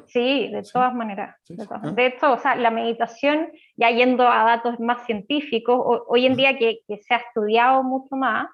[0.08, 1.36] Sí, de todas maneras.
[1.70, 1.92] Ah.
[1.92, 6.58] de, hecho, o sea, la meditación, ya yendo a datos más científicos, hoy en día
[6.58, 8.48] que, se ha estudiado mucho más,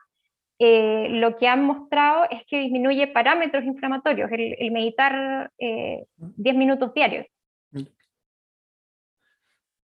[0.59, 6.93] eh, lo que han mostrado es que disminuye parámetros inflamatorios, el, meditar 10 eh, minutos
[6.93, 7.27] diarios.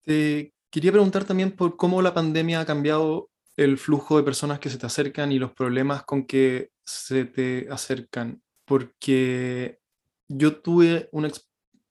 [0.03, 4.69] Te quería preguntar también por cómo la pandemia ha cambiado el flujo de personas que
[4.69, 9.80] se te acercan y los problemas con que se te acercan, porque
[10.37, 11.29] yo tuve una...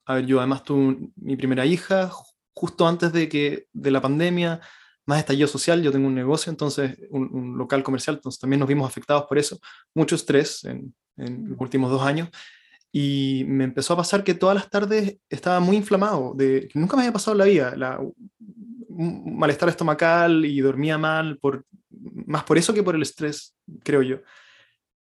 [0.06, 2.10] A yo además tuve mi primera hija
[2.60, 4.60] justo antes de que de la pandemia,
[5.06, 8.88] más estallido social, yo tengo un negocio, entonces un, local comercial, entonces también nos vimos
[8.88, 9.58] afectados por eso,
[9.94, 12.28] mucho estrés en, los últimos dos años,
[12.92, 17.02] y me empezó a pasar que todas las tardes estaba muy inflamado, de, nunca me
[17.02, 21.64] había pasado en la vida, la, un malestar estomacal y dormía mal, por,
[22.26, 24.18] más por eso que por el estrés, creo yo.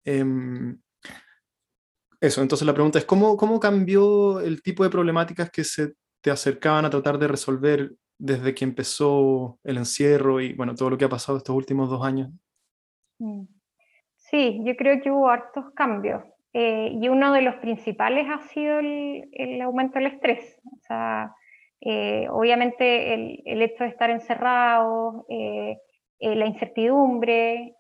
[0.04, 0.78] Em,
[2.26, 6.30] eso, entonces la pregunta es, ¿cómo, ¿cómo cambió el tipo de problemáticas que se te
[6.30, 11.04] acercaban a tratar de resolver desde que empezó el encierro y bueno, todo lo que
[11.04, 12.30] ha pasado estos últimos dos años?
[13.18, 13.44] Mm.
[14.16, 16.22] Sí, yo creo que hubo hartos cambios.
[16.54, 20.60] Eh, y uno de los principales ha sido el, el aumento del estrés.
[20.64, 21.34] O sea,
[21.80, 25.78] eh, obviamente el, el, hecho de estar encerrado, eh,
[26.20, 27.76] la incertidumbre,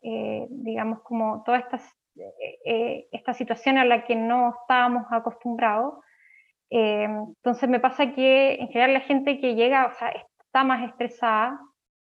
[0.50, 1.82] digamos como todas estas
[2.16, 5.94] eh, eh, esta situación a la que no estábamos acostumbrados.
[6.70, 10.12] Eh, entonces me pasa que en general la gente que llega, o sea,
[10.44, 11.60] está más estresada,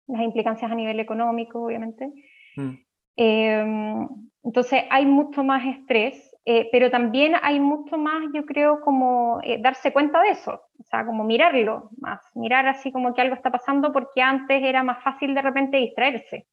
[0.07, 2.12] las implicancias a nivel económico, obviamente.
[2.57, 2.77] Mm.
[4.45, 6.35] entonces hay mucho más estrés,
[6.71, 11.25] pero también hay mucho más, yo creo, como darse cuenta de eso, o sea, como
[11.25, 15.43] mirarlo más, mirar así como que algo está pasando porque antes era más fácil de
[15.43, 16.47] repente distraerse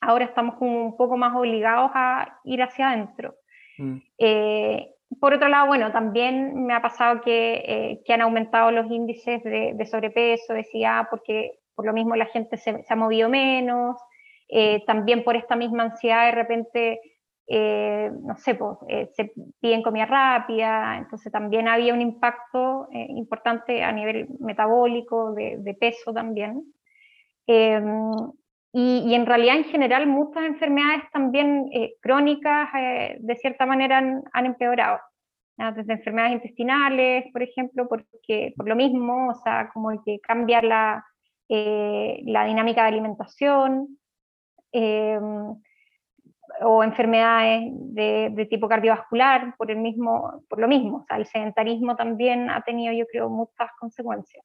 [0.00, 3.34] ahora estamos como un poco más obligados a ir hacia adentro.
[3.78, 3.96] Mm.
[4.18, 8.90] Eh, por otro lado, bueno, también me ha pasado que, eh, que han aumentado los
[8.90, 13.96] índices de, sobrepeso, decía, porque por lo mismo la gente se, ha movido menos,
[14.48, 17.00] eh, también por esta misma ansiedad de repente,
[17.48, 18.78] no sé, pues,
[19.16, 25.74] se piden comida rápida, entonces también había un impacto importante a nivel metabólico, de, de
[25.74, 26.62] peso también.
[28.72, 33.98] Y, en realidad, en general, muchas enfermedades también eh, crónicas, eh, de cierta manera,
[34.32, 35.00] han, empeorado.
[35.76, 41.04] Desde enfermedades intestinales, por ejemplo, porque por lo mismo, o sea, como que cambia la,
[41.50, 43.98] eh, la dinámica de alimentación,
[44.72, 45.54] em,
[46.62, 50.98] o enfermedades de, de, tipo cardiovascular, por, el mismo, por lo mismo.
[50.98, 54.44] O sea, el sedentarismo también ha tenido, yo creo, muchas consecuencias.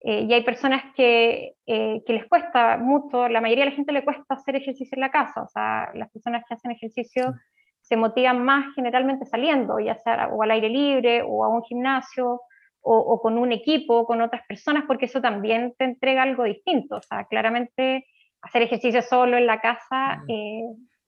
[0.00, 3.92] Eh, y hay personas que, eh, que, les cuesta mucho, la mayoría de la gente
[3.92, 7.34] le cuesta hacer ejercicio en la casa, o sea, las personas que hacen ejercicio
[7.80, 12.42] se motivan más generalmente saliendo, ya sea o al aire libre o a un gimnasio
[12.80, 17.02] o, con un equipo, con otras personas, porque eso también te entrega algo distinto, o
[17.02, 18.06] sea, claramente
[18.40, 20.62] hacer ejercicio solo en la casa eh,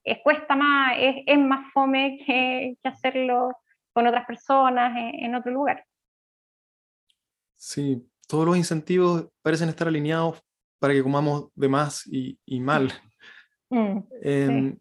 [0.05, 3.53] es, cuesta más, es, es más fome que, que, hacerlo
[3.94, 5.85] con otras personas en, en otro lugar.
[7.55, 10.40] Sí, todos los incentivos parecen estar alineados
[10.79, 12.93] para que comamos de más y, mal.
[13.73, 14.79] Mm, em,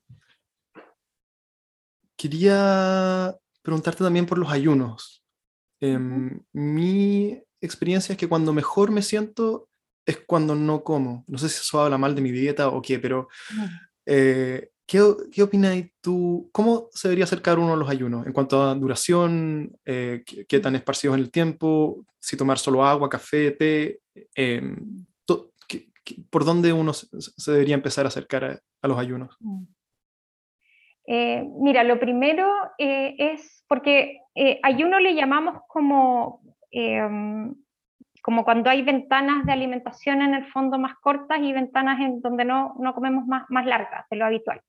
[2.17, 5.23] quería preguntarte también por los ayunos.
[5.79, 9.69] Em, mi experiencia es que cuando mejor me siento
[10.07, 11.23] es cuando no como.
[11.27, 13.27] No sé si eso habla mal de mi dieta o qué, pero
[14.07, 14.99] eh, ¿qué,
[15.31, 16.49] ¿qué opinas tú?
[16.51, 19.77] ¿Cómo se debería acercar uno a los ayunos en cuanto a duración?
[19.85, 22.05] Eh, qué, tan esparcidos en el tiempo?
[22.19, 23.99] Si tomar solo agua, café, té.
[24.35, 25.05] Em,
[26.31, 27.07] ¿Por dónde uno se,
[27.51, 28.43] debería empezar a acercar
[28.81, 29.37] a, los ayunos?
[29.39, 29.63] Mm.
[31.05, 34.21] Eh, mira, lo primero es porque
[34.63, 37.53] ayuno le llamamos como em,
[38.23, 42.43] como cuando hay ventanas de alimentación en el fondo más cortas y ventanas en donde
[42.43, 44.61] no, no comemos más, más largas de lo habitual.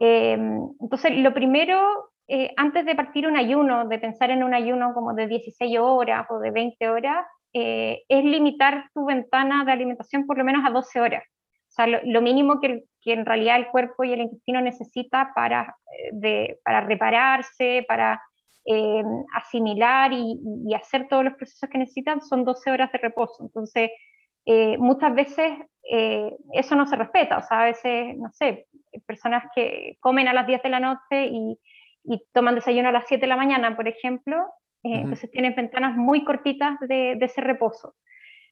[0.00, 0.32] Eh,
[0.80, 5.14] entonces, lo primero, eh, antes de partir un ayuno, de pensar en un ayuno como
[5.14, 10.36] de 16 horas o de 20 horas, eh, es limitar tu ventana de alimentación por
[10.38, 11.24] lo menos a 12 horas.
[11.68, 15.76] O sea, lo, mínimo que, en realidad el cuerpo y el intestino necesita para,
[16.64, 18.20] para repararse, para
[18.68, 23.44] eh, asimilar y, hacer todos los procesos que necesitan son 12 horas de reposo.
[23.44, 23.90] Entonces,
[24.46, 25.52] eh, muchas veces
[25.90, 28.66] eh, eso no se respeta, o sea, a veces, no sé,
[29.06, 31.58] personas que comen a las 10 de la noche y,
[32.32, 34.36] toman desayuno a las 7 de la mañana, por ejemplo,
[34.84, 37.96] entonces tienen ventanas muy cortitas de, de ese reposo.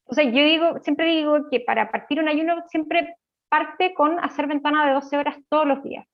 [0.00, 3.16] Entonces, yo digo, siempre digo que para partir un ayuno siempre
[3.48, 6.06] parte con hacer ventana de 12 horas todos los días.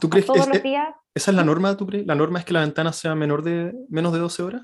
[0.00, 0.38] ¿Tú crees que
[1.14, 2.06] esa es la norma, tú crees?
[2.06, 4.62] ¿La norma es que la ventana sea menor de, menos de 12 horas?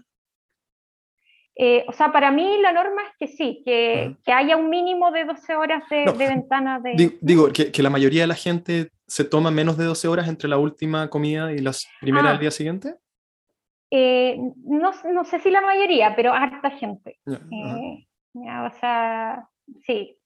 [1.57, 5.12] Eh, o sea, para mí la norma es que sí, que, que haya un mínimo
[5.12, 7.17] de 12 horas de, ventana de...
[7.21, 10.49] Digo, que, que, la mayoría de la gente se toma menos de 12 horas entre
[10.49, 12.38] la última comida y las primeras ah.
[12.38, 12.97] día siguiente.
[13.90, 17.21] Eh, no, no, sé si la mayoría, pero harta gente.
[17.27, 19.49] Eh, o sea,
[19.87, 20.19] sí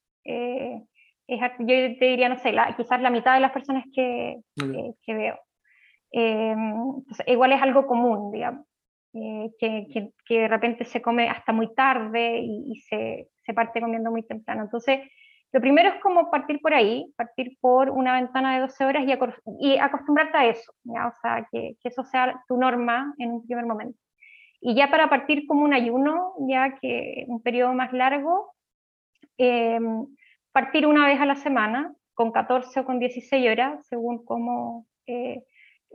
[1.59, 5.39] yo te diría, no sé, quizás la mitad de las personas que, que, veo.
[6.13, 6.55] Eh,
[7.27, 8.67] igual es algo común, digamos,
[9.21, 14.11] eh, que, que, de repente se come hasta muy tarde y, se, se, parte comiendo
[14.11, 14.63] muy temprano.
[14.63, 15.01] Entonces,
[15.53, 19.67] lo primero es como partir por ahí, partir por una ventana de 12 horas y,
[19.67, 21.09] y acostumbrarte a eso, ¿ya?
[21.09, 23.99] o sea, que, que, eso sea tu norma en un primer momento.
[24.61, 28.53] Y ya para partir como un ayuno, ya que un periodo más largo,
[29.39, 29.79] eh,
[30.53, 35.45] partir una vez a la semana, con 14 o con 16 horas, según cómo, eh,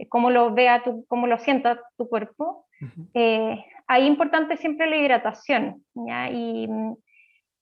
[0.08, 2.66] cómo lo vea, tu, cómo lo sienta tu cuerpo.
[3.14, 5.84] Eh, ahí importante siempre la hidratación.
[5.96, 6.30] ¿ya?
[6.30, 6.68] Y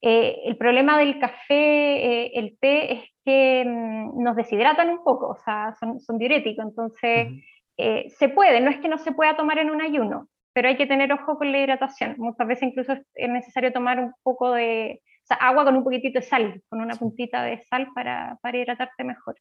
[0.02, 5.38] eh, el problema del café, el té, es que mm, nos deshidratan un poco, o
[5.44, 7.30] sea, son, son diuréticos, entonces
[8.18, 10.86] se puede, no es que no se pueda tomar en un ayuno, pero hay que
[10.86, 12.14] tener ojo con la hidratación.
[12.20, 15.02] Muchas veces incluso es necesario tomar un poco de,
[15.40, 19.36] agua con un poquitito de sal, con una puntita de sal para, para hidratarte mejor.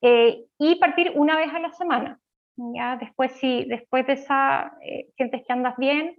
[0.00, 2.18] Eh, y partir una vez a la semana.
[2.58, 6.16] Ya después, si después de esa eh, sientes que andas bien,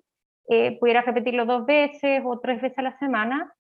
[0.48, 3.54] eh, pudieras repetirlo dos veces o tres veces a la semana.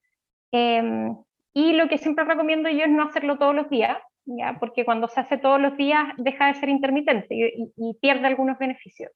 [0.51, 1.13] Em,
[1.53, 4.57] y lo que siempre recomiendo yo es no hacerlo todos los días, ¿ya?
[4.59, 7.35] porque cuando se hace todos los días deja de ser intermitente
[7.75, 9.11] y, pierde algunos beneficios.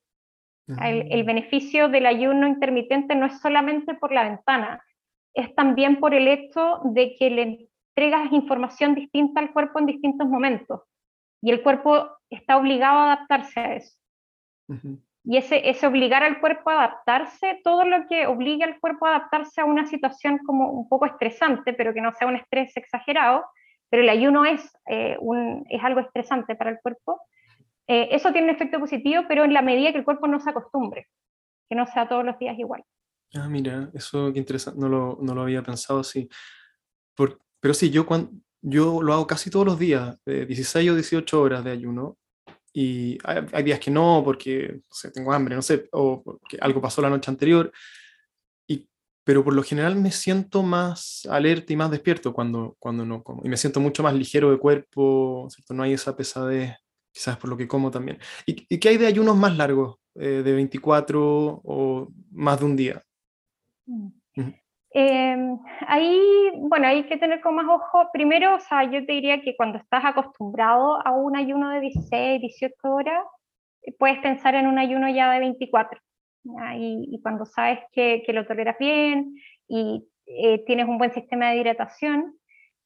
[0.81, 4.81] El, el, beneficio del ayuno intermitente no es solamente por la ventana,
[5.33, 10.27] es también por el hecho de que le entregas información distinta al cuerpo en distintos
[10.27, 10.81] momentos
[11.43, 13.97] y el cuerpo está obligado a adaptarse a eso.
[15.25, 19.09] Y ese, ese obligar al cuerpo a adaptarse, todo lo que obligue al cuerpo a
[19.09, 23.43] adaptarse a una situación como un poco estresante, pero que no sea un estrés exagerado,
[23.89, 27.19] pero el ayuno es, eh, un, es algo estresante para el cuerpo,
[27.87, 30.49] eh, eso tiene un efecto positivo, pero en la medida que el cuerpo no se
[30.49, 31.07] acostumbre,
[31.69, 32.83] que no sea todos los días igual.
[33.35, 36.29] Ah, mira, eso qué interesante, no lo, no lo había pensado así.
[37.15, 38.31] Por, pero sí, yo, cuando,
[38.63, 42.17] yo lo hago casi todos los días, de 16 o 18 horas de ayuno,
[42.73, 44.79] y hay, días que no, porque
[45.13, 47.71] tengo hambre, no sé, o porque algo pasó la noche anterior,
[48.67, 48.87] y,
[49.23, 53.41] pero por lo general me siento más alerta y más despierto cuando, cuando no como,
[53.45, 55.73] y me siento mucho más ligero de cuerpo, ¿cierto?
[55.73, 56.75] no hay esa pesadez,
[57.11, 58.17] quizás por lo que como también.
[58.45, 62.75] ¿Y, y qué hay de ayunos más largos, eh, de 24 o más de un
[62.75, 63.03] día?
[64.95, 68.09] Em, ahí, bueno, hay que tener con más ojo.
[68.13, 72.41] Primero, o sea, yo te diría que cuando estás acostumbrado a un ayuno de 16,
[72.41, 73.25] 18 horas,
[73.97, 75.99] puedes pensar en un ayuno ya de 24.
[76.77, 79.35] Y, cuando sabes que, que, lo toleras bien
[79.67, 82.35] y eh, tienes un buen sistema de hidratación,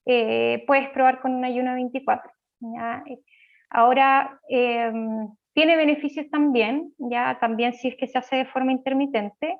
[0.05, 2.31] eh, puedes probar con un ayuno de 24.
[3.69, 9.57] Ahora, em, tiene beneficios también, ya también si es que se hace de forma intermitente,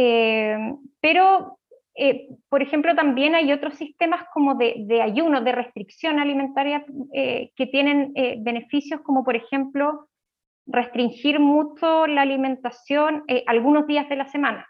[0.00, 0.56] eh,
[1.00, 1.58] pero,
[1.96, 7.50] eh, por ejemplo, también hay otros sistemas como de, de ayuno, de restricción alimentaria, eh,
[7.56, 10.08] que tienen beneficios como, por ejemplo,
[10.66, 14.68] restringir mucho la alimentación algunos días de la semana,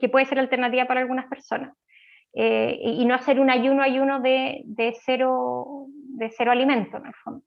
[0.00, 1.76] que puede ser alternativa para algunas personas.
[2.34, 5.86] y no hacer un ayuno ayuno de, de, cero,
[6.16, 7.44] de cero alimento, en el fondo.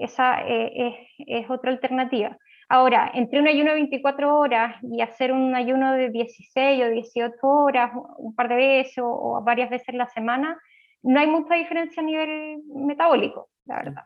[0.00, 2.36] esa es, es, otra alternativa.
[2.74, 7.36] Ahora, entre un ayuno de 24 horas y hacer un ayuno de 16 o 18
[7.40, 10.60] horas un par de veces o, varias veces en la semana,
[11.04, 14.02] no hay mucha diferencia a nivel metabólico, la verdad.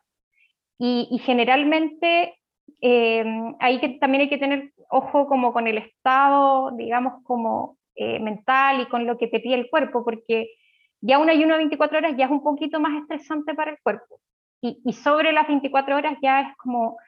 [0.79, 2.35] Y, generalmente
[2.83, 3.25] eh,
[3.59, 8.83] ahí que también hay que tener ojo como con el estado, digamos, como eh, mental
[8.83, 10.51] y con lo que te pide el cuerpo, porque
[11.01, 14.21] ya un ayuno de 24 horas ya es un poquito más estresante para el cuerpo.
[14.61, 16.99] Y, y sobre las 24 horas ya es como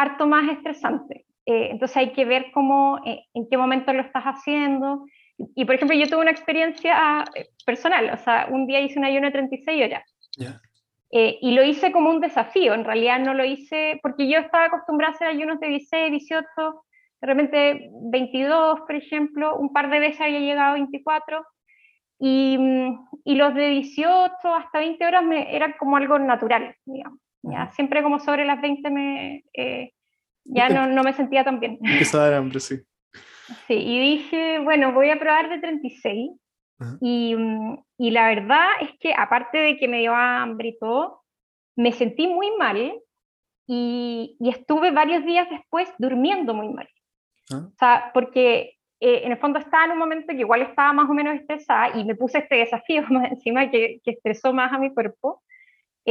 [0.00, 1.26] harto más estresante.
[1.46, 5.06] Eh, entonces hay que ver cómo, eh, en qué momento lo estás haciendo.
[5.54, 9.04] Y por ejemplo, yo tuve una experiencia eh, personal, o sea, un día hice un
[9.04, 10.04] ayuno de 36 horas.
[11.12, 15.12] y lo hice como un desafío, en realidad no lo hice porque yo estaba acostumbrada
[15.12, 16.46] a hacer ayunos de 16, 18,
[17.20, 21.44] de repente 22, por ejemplo, un par de veces había llegado a 24,
[22.20, 22.58] y,
[23.24, 27.18] y los de 18 hasta 20 horas me, era como algo natural, digamos.
[27.42, 29.92] Ya, siempre como sobre las 20 me, eh,
[30.44, 31.78] ya no, no, me sentía tan bien.
[31.82, 32.76] Empezó a dar hambre, sí.
[33.66, 36.30] Sí, y dije, bueno, voy a probar de 36.
[37.00, 41.24] Y, mm, y, la verdad es que aparte de que me dio hambre y todo,
[41.76, 42.94] me sentí muy mal
[43.66, 46.88] y, y estuve varios días después durmiendo muy mal.
[47.52, 47.66] Ah.
[47.66, 51.08] O sea, porque eh, en el fondo estaba en un momento que igual estaba más
[51.08, 54.78] o menos estresada y me puse este desafío más encima que, que estresó más a
[54.78, 55.42] mi cuerpo.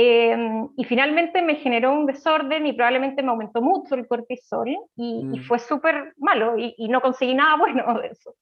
[0.02, 5.26] Em, y finalmente me generó un desorden y probablemente me aumentó mucho el cortisol y,
[5.26, 5.44] mm.
[5.44, 8.34] fue súper malo y, no conseguí nada bueno de eso.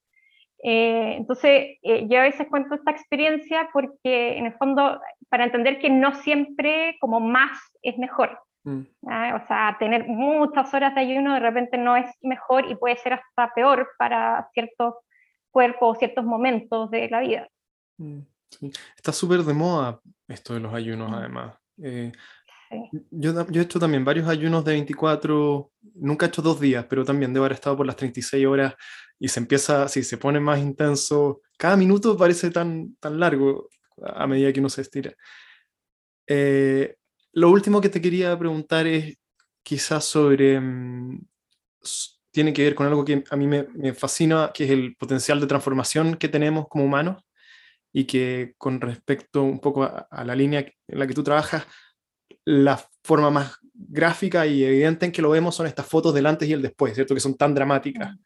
[0.62, 5.80] Eh, entonces, eh, yo a veces cuento esta experiencia porque en el fondo, para entender
[5.80, 8.38] que no siempre como más es mejor.
[8.62, 8.82] Mm.
[9.02, 13.14] O sea, tener muchas horas de ayuno de repente no es mejor y puede ser
[13.14, 14.94] hasta peor para ciertos
[15.50, 17.48] cuerpos o ciertos momentos de la vida.
[17.96, 18.20] Mm.
[18.96, 21.56] Está súper de moda esto de los ayunos, además.
[21.82, 22.12] Eh,
[23.10, 27.04] yo, yo, he hecho también varios ayunos de 24, nunca he hecho dos días, pero
[27.04, 28.74] también debo haber estado por las 36 horas
[29.18, 31.40] y se empieza, sí, se pone más intenso.
[31.56, 33.68] Cada minuto parece tan, tan largo
[34.02, 35.12] a medida que uno se estira.
[36.26, 36.96] Eh,
[37.32, 39.16] lo último que te quería preguntar es
[39.62, 41.20] quizás sobre, mm,
[42.30, 45.40] tiene que ver con algo que a mí me, me fascina, que es el potencial
[45.40, 47.22] de transformación que tenemos como humanos
[47.92, 51.66] y que con respecto un poco a, la línea en la que tú trabajas,
[52.44, 56.48] la forma más gráfica y evidente en que lo vemos son estas fotos del antes
[56.48, 57.14] y el después, ¿cierto?
[57.14, 58.16] Que son tan dramáticas.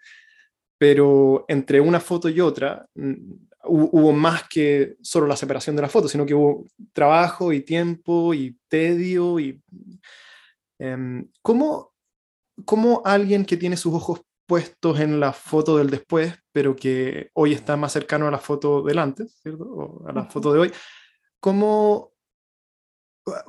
[0.79, 2.87] Pero entre una foto y otra
[3.65, 8.35] hubo más que solo la separación de la foto, sino que hubo trabajo y tiempo
[8.35, 9.39] y tedio.
[9.39, 9.61] Y,
[10.79, 11.93] em, ¿cómo,
[12.65, 14.23] ¿Cómo alguien que tiene sus ojos
[14.53, 18.83] puestos en la foto del después, pero que hoy está más cercano a la foto
[18.83, 19.65] del antes, ¿cierto?
[19.65, 20.73] O a la foto de hoy.
[21.41, 22.13] ¿Cómo,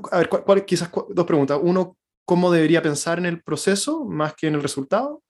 [0.10, 1.60] a ver, cuál, quizás dos preguntas.
[1.62, 5.22] Uno, ¿cómo debería pensar en el proceso más que en el resultado?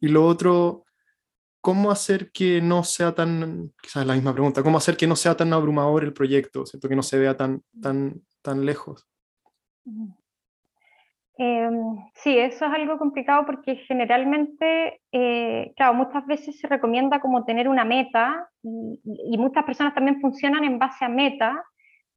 [0.00, 0.86] Y lo otro,
[1.60, 5.36] ¿cómo hacer que no sea tan, quizás la misma pregunta, ¿cómo hacer que no sea
[5.36, 6.88] tan abrumador el proyecto, ¿cierto?
[6.88, 9.06] Que no se vea tan, tan, tan lejos.
[11.36, 17.44] Em, sí, eso es algo complicado porque generalmente, eh, claro, muchas veces se recomienda como
[17.44, 21.64] tener una meta y, muchas personas también funcionan en base a meta,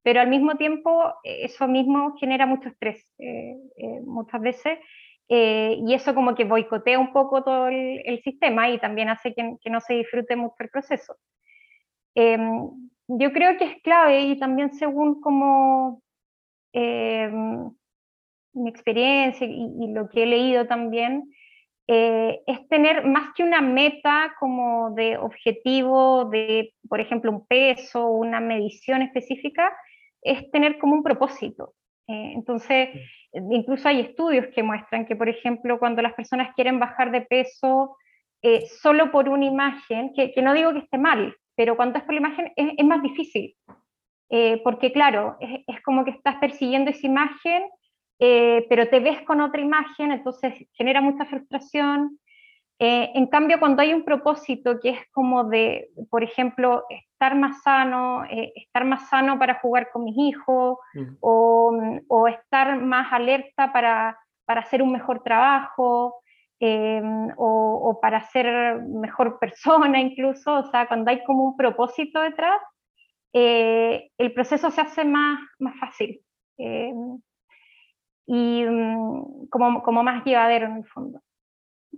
[0.03, 3.55] pero al mismo tiempo eh, eso mismo genera mucho estrés eh,
[4.05, 4.80] muchas veces
[5.30, 9.70] y eso como que boicotea un poco todo el, sistema y también hace que, que,
[9.70, 11.18] no se disfrute mucho el proceso.
[12.15, 12.70] Em,
[13.07, 16.01] yo creo que es clave y también según como
[16.72, 17.72] em,
[18.58, 21.32] mi experiencia y, lo que he leído también,
[21.89, 28.10] eh, es tener más que una meta como de objetivo de, por ejemplo, un peso,
[28.10, 29.72] una medición específica,
[30.22, 31.74] es tener como un propósito.
[32.08, 32.89] Eh, entonces,
[33.32, 37.95] incluso hay estudios que muestran que, por ejemplo, cuando las personas quieren bajar de peso
[38.41, 42.14] eh, solo por una imagen, que, no digo que esté mal, pero cuando es por
[42.14, 43.55] la imagen es, más difícil.
[44.64, 47.64] porque claro, es, es, como que estás persiguiendo esa imagen
[48.20, 52.20] eh, pero te ves con otra imagen, entonces genera mucha frustración.
[52.80, 57.61] Eh, en cambio, cuando hay un propósito que es como de, por ejemplo, estar más
[57.61, 61.15] sano, eh, estar más sano para jugar con mis hijos, mm.
[61.20, 66.22] o, o, estar más alerta para, para hacer un mejor trabajo,
[66.59, 72.59] o, o, para ser mejor persona incluso, o sea, cuando hay como un propósito detrás,
[73.34, 76.20] el proceso se hace más, más fácil.
[78.28, 81.21] Y mm, como, como, más llevadero en el fondo.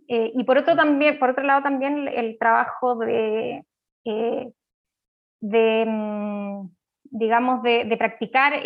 [0.07, 3.65] Eh, y por otro, también, por otro lado también el, trabajo de,
[4.05, 4.51] eh,
[5.41, 6.69] de mm,
[7.11, 8.61] digamos, de, practicar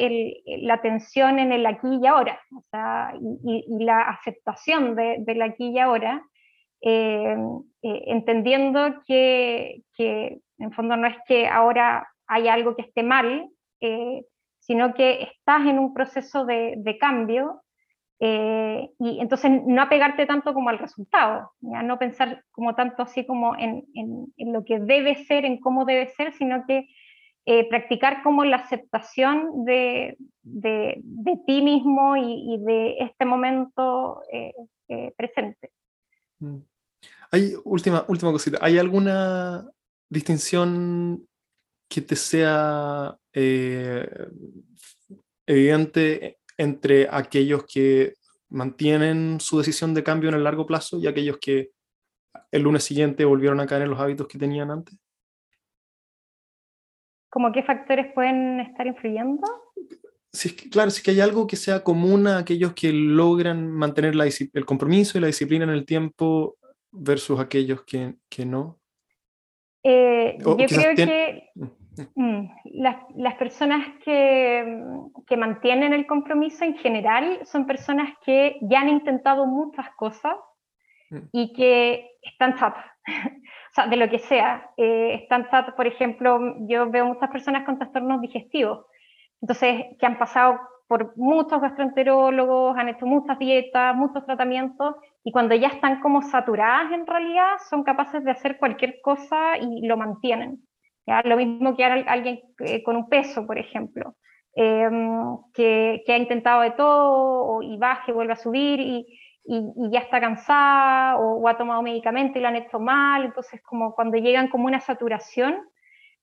[0.45, 2.39] la atención en el aquí y ahora,
[3.41, 6.21] y, la aceptación de, del aquí y ahora,
[6.81, 7.37] eh,
[7.81, 13.49] entendiendo que, que, en fondo no es que ahora hay algo que esté mal,
[14.65, 17.61] sino que estás en un proceso de, cambio
[18.19, 21.83] eh, y entonces no apegarte tanto como al resultado, ¿ya?
[21.83, 23.83] no pensar como tanto así como en,
[24.37, 26.87] lo que debe ser, en cómo debe ser, sino que
[27.45, 30.17] eh, practicar como la aceptación de,
[31.45, 34.53] ti mismo y, de este momento eh,
[35.17, 35.71] presente.
[36.39, 36.59] Mm.
[37.31, 39.67] Hay última, última cosita, ¿hay alguna
[40.07, 41.27] distinción
[41.93, 44.09] que te sea eh,
[45.45, 48.13] evidente entre aquellos que
[48.49, 51.69] mantienen su decisión de cambio en el largo plazo y aquellos que
[52.51, 54.97] el lunes siguiente volvieron a caer en los hábitos que tenían antes?
[57.29, 59.43] ¿Cómo qué factores pueden estar influyendo?
[60.31, 64.15] Sí, claro, si es que hay algo que sea común a aquellos que logran mantener
[64.15, 66.57] el compromiso y la disciplina en el tiempo
[66.91, 68.79] versus aquellos que, que no.
[69.83, 71.49] Eh, yo creo que.
[71.55, 71.82] Mm,
[72.65, 74.83] las, las, personas que,
[75.27, 80.35] que, mantienen el compromiso en general son personas que ya han intentado muchas cosas
[81.09, 81.17] mm.
[81.31, 84.71] y que están chatas, o sea, de lo que sea.
[84.77, 88.85] Eh, están chatas, por ejemplo, yo veo muchas personas con trastornos digestivos,
[89.41, 95.53] entonces, que han pasado por muchos gastroenterólogos, han hecho muchas dietas, muchos tratamientos, y cuando
[95.55, 100.61] ya están como saturadas en realidad, son capaces de hacer cualquier cosa y lo mantienen.
[101.05, 104.15] Lo mismo que alguien eh, con un peso, por ejemplo,
[104.55, 110.21] em, que, ha intentado de todo y baja y vuelve a subir y, ya está
[110.21, 113.25] cansada o, ha tomado medicamentos y lo han hecho mal.
[113.25, 115.61] Entonces, como cuando llegan como una saturación,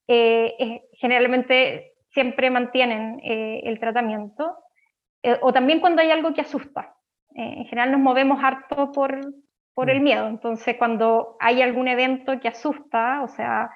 [0.08, 4.56] eh, generalmente siempre mantienen eh, el tratamiento.
[5.42, 6.94] o también cuando hay algo que asusta.
[7.34, 9.20] en general nos movemos harto por,
[9.74, 10.04] por el mm.
[10.04, 10.26] miedo.
[10.26, 13.70] Entonces, cuando hay algún evento que asusta, o sea,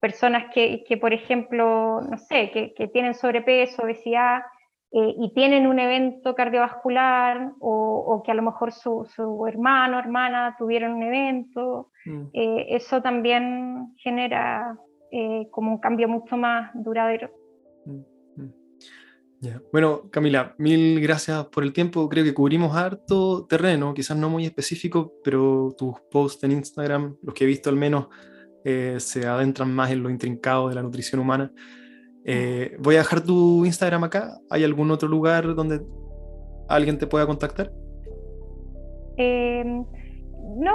[0.00, 4.42] personas que, que, por ejemplo, no sé, que, que tienen sobrepeso, obesidad
[4.92, 9.96] eh, y tienen un evento cardiovascular o, o que a lo mejor su, su hermano
[9.96, 12.22] o hermana tuvieron un evento, mm.
[12.32, 14.78] eh, eso también genera
[15.10, 17.30] eh, como un cambio mucho más duradero.
[17.84, 18.52] Mm, mm.
[19.72, 22.08] Bueno, Camila, mil gracias por el tiempo.
[22.08, 27.34] Creo que cubrimos harto terreno, quizás no muy específico, pero tus posts en Instagram, los
[27.34, 28.08] que he visto al menos,
[28.68, 31.52] eh, se adentran más en lo intrincado de la nutrición humana.
[32.24, 34.40] Eh, voy a dejar tu Instagram acá.
[34.50, 35.80] ¿Hay algún otro lugar donde
[36.68, 37.70] alguien te pueda contactar?
[39.18, 39.84] Em,
[40.58, 40.74] no,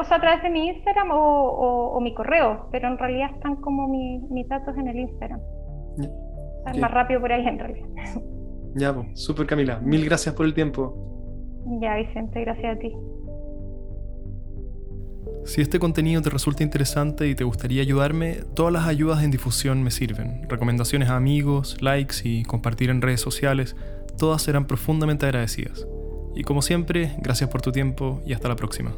[0.00, 3.86] o sea, a través de mi Instagram o, mi correo, pero en realidad están como
[3.86, 5.40] mis datos en el Instagram.
[6.72, 7.86] Es más rápido por ahí en realidad.
[8.76, 9.78] Ya, pues, súper Camila.
[9.80, 10.94] Mil gracias por el tiempo.
[11.82, 12.94] Ya, Vicente, gracias a ti.
[15.44, 19.82] Si este contenido te resulta interesante y te gustaría ayudarme, todas las ayudas en difusión
[19.82, 20.46] me sirven.
[20.48, 23.76] Recomendaciones a amigos, likes y compartir en redes sociales,
[24.18, 25.86] todas serán profundamente agradecidas.
[26.34, 28.92] Y como siempre, gracias por tu tiempo y hasta la próxima.